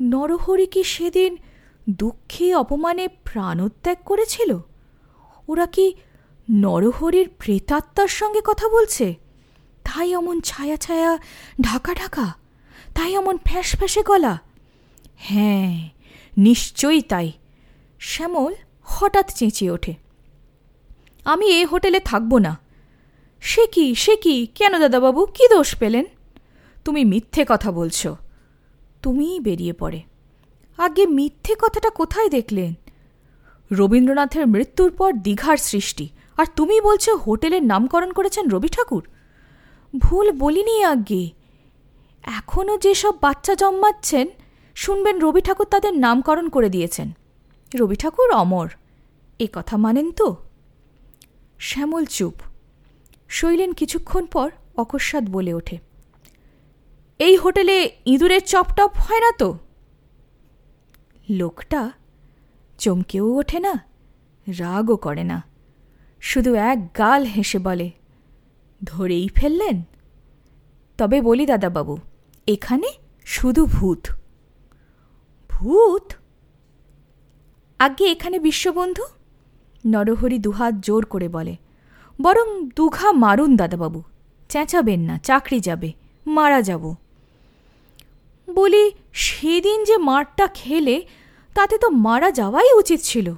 নরহরি 0.00 0.66
কি 0.66 0.82
সেদিন 0.84 1.36
দুঃখে 1.90 2.54
অপমানে 2.54 3.08
প্রাণত্যাগ 3.08 3.96
করেছিল? 4.04 4.58
ওরা 5.48 5.66
কি 5.66 5.94
নরহরির 6.50 7.28
প্রেতাত্মার 7.38 8.08
সঙ্গে 8.08 8.40
কথা 8.44 8.68
বলছে? 8.68 9.14
তাই 9.84 10.16
অমন 10.16 10.40
ছায়া 10.40 10.76
ছায়া 10.76 11.18
ঢাকা 11.60 11.94
ঢাকা, 11.94 12.34
তাই 12.94 13.16
অমন 13.16 13.38
ফ্যাস 13.38 13.76
ফ্যাসে 13.76 14.02
গলা। 14.02 14.38
হ্যাঁ 15.16 15.88
নিশ্চয়ই 16.38 17.02
তাই। 17.02 17.32
শ্যামল 18.00 18.54
হঠাৎ 18.82 19.32
চেঁচিয়ে 19.34 19.70
ওঠে। 19.70 19.94
আমি 21.24 21.46
এ 21.46 21.66
হোটেলে 21.66 22.00
থাকব 22.00 22.38
না। 22.38 22.58
সে 23.40 23.66
কি 23.66 23.94
সে 23.94 24.16
কি? 24.16 24.46
কেন 24.46 24.78
দাদাবাবু, 24.78 25.26
কি 25.26 25.48
দোষ 25.48 25.76
পেলেন? 25.76 26.04
তুমি 26.84 27.04
মিথ্যে 27.04 27.44
কথা 27.48 27.72
বলছো। 27.72 28.16
তুমিই 29.02 29.40
বেরিয়ে 29.40 29.72
পড়ে। 29.72 30.02
আগে 30.78 31.06
মিথ্যে 31.06 31.54
কথাটা 31.54 31.90
কোথায় 31.90 32.28
দেখলেন? 32.28 32.74
রবীন্দ্রনাথের 33.72 34.46
মৃত্যুর 34.46 34.90
পর 34.90 35.12
দীঘার 35.12 35.56
সৃষ্টি। 35.56 36.08
আর 36.36 36.46
তুমি 36.56 36.80
বলছো 36.80 37.16
হোটেলের 37.16 37.62
নামকরণ 37.62 38.12
করেছেন 38.12 38.48
রবি 38.48 38.68
ঠাকুর? 38.68 39.08
ভুল 39.98 40.32
বলিনি 40.32 40.84
আগে। 40.84 41.30
এখনও 42.22 42.78
যেসব 42.78 43.14
বাচ্চা 43.20 43.54
জন্মাচ্ছেন, 43.54 44.28
শুনবেন 44.74 45.18
রবি 45.18 45.40
ঠাকুর 45.40 45.66
তাদের 45.66 45.98
নামকরণ 45.98 46.48
করে 46.48 46.68
দিয়েছেন। 46.68 47.12
রবি 47.74 47.96
ঠাকুর 47.96 48.30
অমর। 48.30 48.68
এ 49.38 49.48
কথা 49.52 49.76
মানেন 49.76 50.12
তো? 50.12 50.36
শ্যামল 51.58 52.04
চুপ। 52.04 52.34
শৈলেন 53.28 53.72
কিছুক্ষণ 53.72 54.26
পর 54.26 54.50
অকস্মাৎ 54.76 55.24
বলে 55.24 55.54
ওঠে। 55.54 55.78
এই 57.18 57.36
হোটেলে 57.36 57.96
ইঁদুরের 58.06 58.40
চপটপ 58.40 58.90
হয় 58.96 59.20
না 59.20 59.32
তো? 59.38 59.58
লোকটা 61.30 61.90
চমকেও 62.78 63.26
ওঠে 63.38 63.60
না, 63.60 63.74
রাগও 64.46 64.96
করে 64.96 65.24
না, 65.24 65.42
শুধু 66.20 66.54
এক 66.54 66.98
গাল 66.98 67.24
হেসে 67.24 67.58
বলে, 67.58 67.90
ধরেই 68.82 69.28
ফেললেন? 69.28 69.82
তবে 70.98 71.20
বলি 71.20 71.46
দাদাবাবু, 71.46 71.98
এখানে 72.46 72.88
শুধু 73.24 73.66
ভূত। 73.66 74.08
ভূত? 75.50 76.12
আগে 77.78 78.04
এখানে 78.04 78.38
বিশ্ববন্ধু? 78.38 79.04
নরহরি 79.86 80.38
দুহাত 80.38 80.74
জোর 80.74 81.04
করে 81.04 81.28
বলে, 81.28 81.56
বরং 82.20 82.68
দুঘা 82.76 83.12
মারুন 83.12 83.56
দাদাবাবু, 83.56 84.02
চেঁচাবেন 84.48 85.00
না, 85.00 85.18
চাকরি 85.18 85.60
যাবে, 85.60 85.92
মারা 86.26 86.62
যাব। 86.62 86.94
বলি 88.48 88.92
সেদিন 89.14 89.84
যে 89.84 89.96
মারটা 89.96 90.46
খেলে, 90.46 91.06
তাতে 91.54 91.78
তো 91.78 91.90
মারা 91.90 92.30
যাওয়াই 92.30 92.72
উচিত 92.72 93.00
ছিল। 93.00 93.34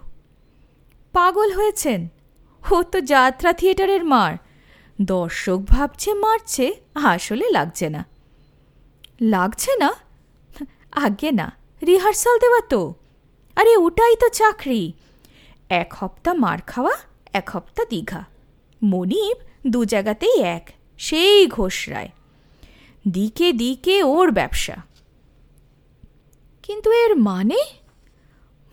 পাগল 1.13 1.53
হয়েছেন? 1.53 2.09
ও 2.73 2.83
তো 2.83 3.01
যাত্রা 3.01 3.53
থিয়েটারের 3.53 4.05
মার। 4.05 4.37
দর্শক 5.01 5.59
ভাবছে 5.59 6.15
মারছে, 6.15 6.75
আসলে 6.95 7.51
লাগছে 7.51 7.89
না। 7.89 8.07
লাগছে 9.21 9.73
না? 9.77 9.95
আগে 10.93 11.33
না, 11.33 11.57
রিহার্সাল 11.87 12.39
দেওয়া 12.39 12.61
তো। 12.61 12.95
আরে 13.57 13.77
ওটাই 13.77 14.17
তো 14.17 14.29
চাকরি। 14.29 14.93
এক 15.69 15.95
হপ্তা 15.95 16.35
মার 16.35 16.59
খাওয়া, 16.67 16.93
এক 17.33 17.51
হপ্তা 17.51 17.85
দীঘা। 17.85 18.25
মনিব 18.83 19.37
দু 19.67 19.85
জায়গাতেই 19.85 20.41
এক, 20.41 20.73
সেই 20.99 21.47
ঘোষ 21.47 21.89
রায় 21.89 22.09
দিকে 23.09 23.53
দিকে 23.53 24.03
ওর 24.03 24.31
ব্যবসা। 24.31 24.77
কিন্তু 26.67 26.93
এর 26.93 27.17
মানে? 27.17 27.57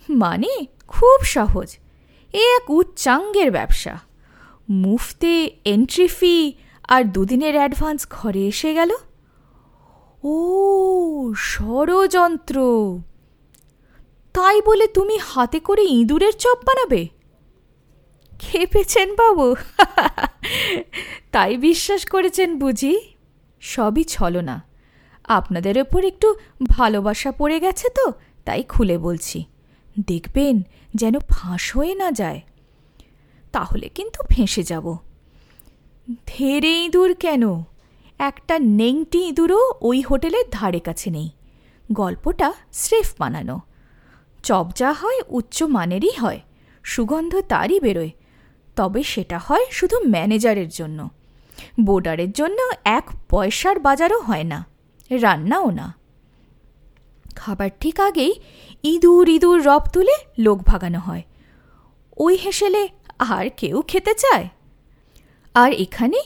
মানে 0.10 0.66
খুব 0.88 1.24
সহজ। 1.24 1.78
এ 2.34 2.56
এক 2.56 2.70
উচ্চাঙ্গের 2.70 3.52
ব্যবসা। 3.52 4.00
মুফতে 4.70 5.56
এন্ট্রি 5.66 6.08
ফি 6.08 6.54
আর 6.84 7.04
দুদিনের 7.04 7.56
অ্যাডভান্স 7.56 8.08
ঘরে 8.10 8.48
এসে 8.48 8.74
গেল। 8.74 8.92
ও, 10.24 11.34
ষড়যন্ত্র। 11.38 12.60
তাই 14.34 14.62
বলে 14.62 14.88
তুমি 14.88 15.18
হাতে 15.18 15.60
করে 15.60 15.84
ইঁদুরের 15.84 16.34
চপ 16.34 16.58
বানাবে? 16.66 17.08
খেপেছেন 18.40 19.16
বাবু। 19.16 19.56
তাই 21.32 21.58
বিশ্বাস 21.58 22.06
করেছেন 22.06 22.60
বুঝি? 22.60 23.00
সবই 23.62 24.04
ছলনা। 24.04 24.73
আপনাদের 25.24 25.80
ওপর 25.80 26.06
একটু 26.06 26.36
ভালোবাসা 26.70 27.32
পড়ে 27.32 27.60
গেছে 27.60 27.90
তো, 27.90 28.14
তাই 28.46 28.64
খুলে 28.64 28.98
বলছি। 28.98 29.44
দেখবেন 30.08 30.62
যেন 30.96 31.20
ফাঁস 31.20 31.78
হয়ে 31.78 31.96
না 31.96 32.12
যায়। 32.12 32.42
তাহলে 33.52 33.90
কিন্তু 33.90 34.24
ফেঁসে 34.30 34.64
যাব। 34.64 34.98
ধেরে 36.28 36.84
ইঁদুর 36.84 37.14
কেন? 37.14 37.64
একটা 38.20 38.60
নেংটি 38.60 39.28
ইঁদুরও 39.28 39.74
ওই 39.82 40.02
হোটেলের 40.02 40.44
ধারে 40.52 40.80
কাছে 40.80 41.10
নেই। 41.10 41.30
গল্পটা 41.92 42.54
স্রেফ 42.72 43.14
বানানো। 43.20 43.60
চপ 44.44 44.68
যা 44.76 44.94
হয় 44.94 45.20
উচ্চ 45.28 45.64
মানেরই 45.64 46.12
হয়, 46.12 46.42
সুগন্ধ 46.84 47.42
তারই 47.42 47.80
বেরোয়। 47.80 48.12
তবে 48.76 49.04
সেটা 49.04 49.38
হয় 49.38 49.66
শুধু 49.72 50.00
ম্যানেজারের 50.00 50.70
জন্য। 50.70 51.10
বোর্ডারের 51.80 52.32
জন্য 52.32 52.72
এক 52.84 53.10
পয়সার 53.30 53.80
বাজারও 53.80 54.20
হয় 54.20 54.44
না। 54.44 54.73
রান্নাও 55.10 55.72
না। 55.72 55.94
খাবার 57.36 57.70
ঠিক 57.80 58.00
আগেই 58.00 58.36
ইঁদুর 58.84 59.30
ইঁদুর 59.30 59.64
রব 59.64 59.82
তুলে 59.94 60.16
লোক 60.40 60.58
ভাগানো 60.58 61.00
হয়। 61.00 61.24
ওই 62.18 62.36
হেসেলে 62.36 62.88
আর 63.20 63.50
কেউ 63.58 63.82
খেতে 63.82 64.14
চায়। 64.14 64.50
আর 65.54 65.72
এখানে 65.72 66.22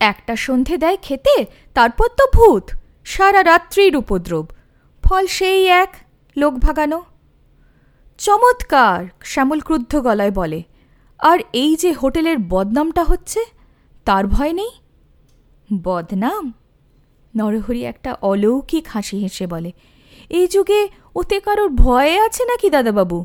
একটা 0.00 0.36
সন্ধে 0.36 0.76
দেয় 0.76 0.96
খেতে, 1.02 1.46
তারপর 1.74 2.08
তো 2.08 2.24
ভূত, 2.34 2.70
সারা 3.04 3.44
রাত্রির 3.44 3.96
উপদ্রব, 3.96 4.46
ফল 5.02 5.26
সেই 5.26 5.66
এক, 5.66 5.96
লোক 6.36 6.54
ভাগানো। 6.54 7.02
চমৎকার, 8.18 9.06
শ্যামল 9.24 9.60
ক্রুদ্ধ 9.60 10.00
গলায় 10.00 10.30
বলে, 10.30 10.62
আর 11.18 11.38
এই 11.52 11.76
যে 11.76 11.92
হোটেলের 11.92 12.36
বদনামটা 12.38 13.04
হচ্ছে, 13.04 13.44
তার 14.04 14.26
ভয় 14.26 14.52
নেই? 14.52 14.70
বদনাম? 15.82 16.54
নরহরি 17.36 17.84
একটা 17.84 18.10
অলৌকিক 18.22 18.88
হাসি 18.88 19.16
হেসে 19.18 19.46
বলে 19.46 19.72
এই 20.30 20.46
যুগে 20.46 20.88
ওতে 21.16 21.40
কারোর 21.40 21.68
ভয়ে 21.68 22.20
আছে 22.20 22.44
নাকি 22.44 22.70
দাদাবাবু? 22.70 23.24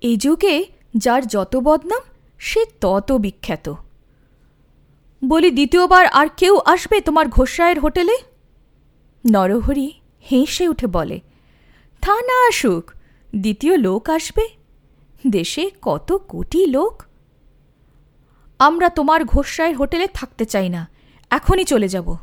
এই 0.00 0.16
যুগে 0.16 0.64
যার 0.96 1.22
যত 1.26 1.56
বদনাম, 1.56 2.02
সে 2.38 2.64
তত 2.80 3.12
বিখ্যাত। 3.12 3.74
বলি, 5.24 5.50
দ্বিতীয়বার 5.50 6.06
আর 6.06 6.26
কেউ 6.36 6.54
আসবে 6.64 7.00
তোমার 7.00 7.28
ঘোষরায়ের 7.28 7.80
হোটেলে? 7.80 8.16
নরহরি 9.24 9.92
হেসে 10.30 10.68
উঠে 10.68 10.86
বলে, 10.86 11.20
তা 12.02 12.14
না 12.22 12.48
আসুক, 12.48 12.90
দ্বিতীয় 13.36 13.76
লোক 13.76 14.10
আসবে। 14.10 14.44
দেশে 15.26 15.70
কত 15.82 16.08
কোটি 16.28 16.66
লোক। 16.66 17.02
আমরা 18.58 18.88
তোমার 18.88 19.24
ঘোষরায়ের 19.24 19.76
হোটেলে 19.76 20.06
থাকতে 20.14 20.44
চাই 20.44 20.68
না, 20.68 20.88
এখনই 21.30 21.64
চলে 21.64 21.88
যাব। 21.88 22.16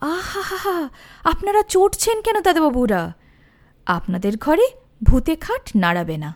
আহা 0.00 0.88
আপনারা 1.24 1.62
চটছেন 1.62 2.22
কেন 2.22 2.40
দাদাবাবুরা? 2.40 3.12
আপনাদের 3.86 4.36
ঘরে 4.36 4.66
ভূতে 5.02 5.36
খাট 5.36 5.70
নাড়াবে 5.76 6.16
না। 6.16 6.34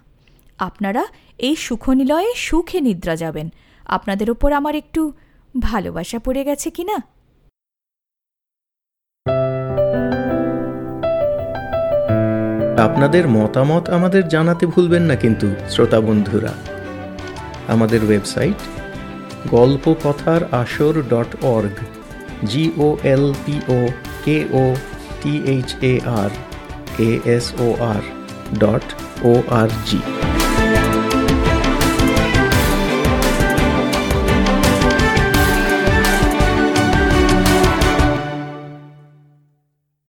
আপনারা 0.59 1.05
এই 1.39 1.57
সুখনিলয়ে 1.57 2.35
সুখে 2.35 2.81
নিদ্রা 2.81 3.17
যাবেন। 3.17 3.49
আপনাদের 3.85 4.31
ওপর 4.31 4.53
আমার 4.53 4.75
একটু 4.75 5.13
ভালোবাসা 5.61 6.19
পড়ে 6.19 6.45
গেছে 6.45 6.71
কি 6.71 6.85
না? 6.85 6.97
আপনাদের 12.83 13.29
মতামত 13.29 13.91
আমাদের 13.91 14.29
জানাতে 14.29 14.67
ভুলবেন 14.67 15.03
না 15.03 15.17
কিন্তু, 15.17 15.55
শ্রোতা 15.71 16.01
বন্ধুরা। 16.01 16.53
আমাদের 17.69 18.05
website 18.05 18.57
Galpa 19.51 19.95
Kathar 20.05 20.55
Asar 20.55 21.03
dot 21.03 21.45
org. 21.45 21.94
G O 22.51 22.89
L 23.05 23.25
P O 23.45 23.79
K 24.25 24.39
O 24.55 24.65
T 25.21 25.33
H 25.47 25.69
A 25.83 25.95
R 26.21 26.31
A 27.01 27.11
S 27.27 27.47
O 27.61 27.69
R 27.93 28.03
dot 28.59 28.87
O 29.25 29.33
R 29.53 29.69
G 29.89 30.01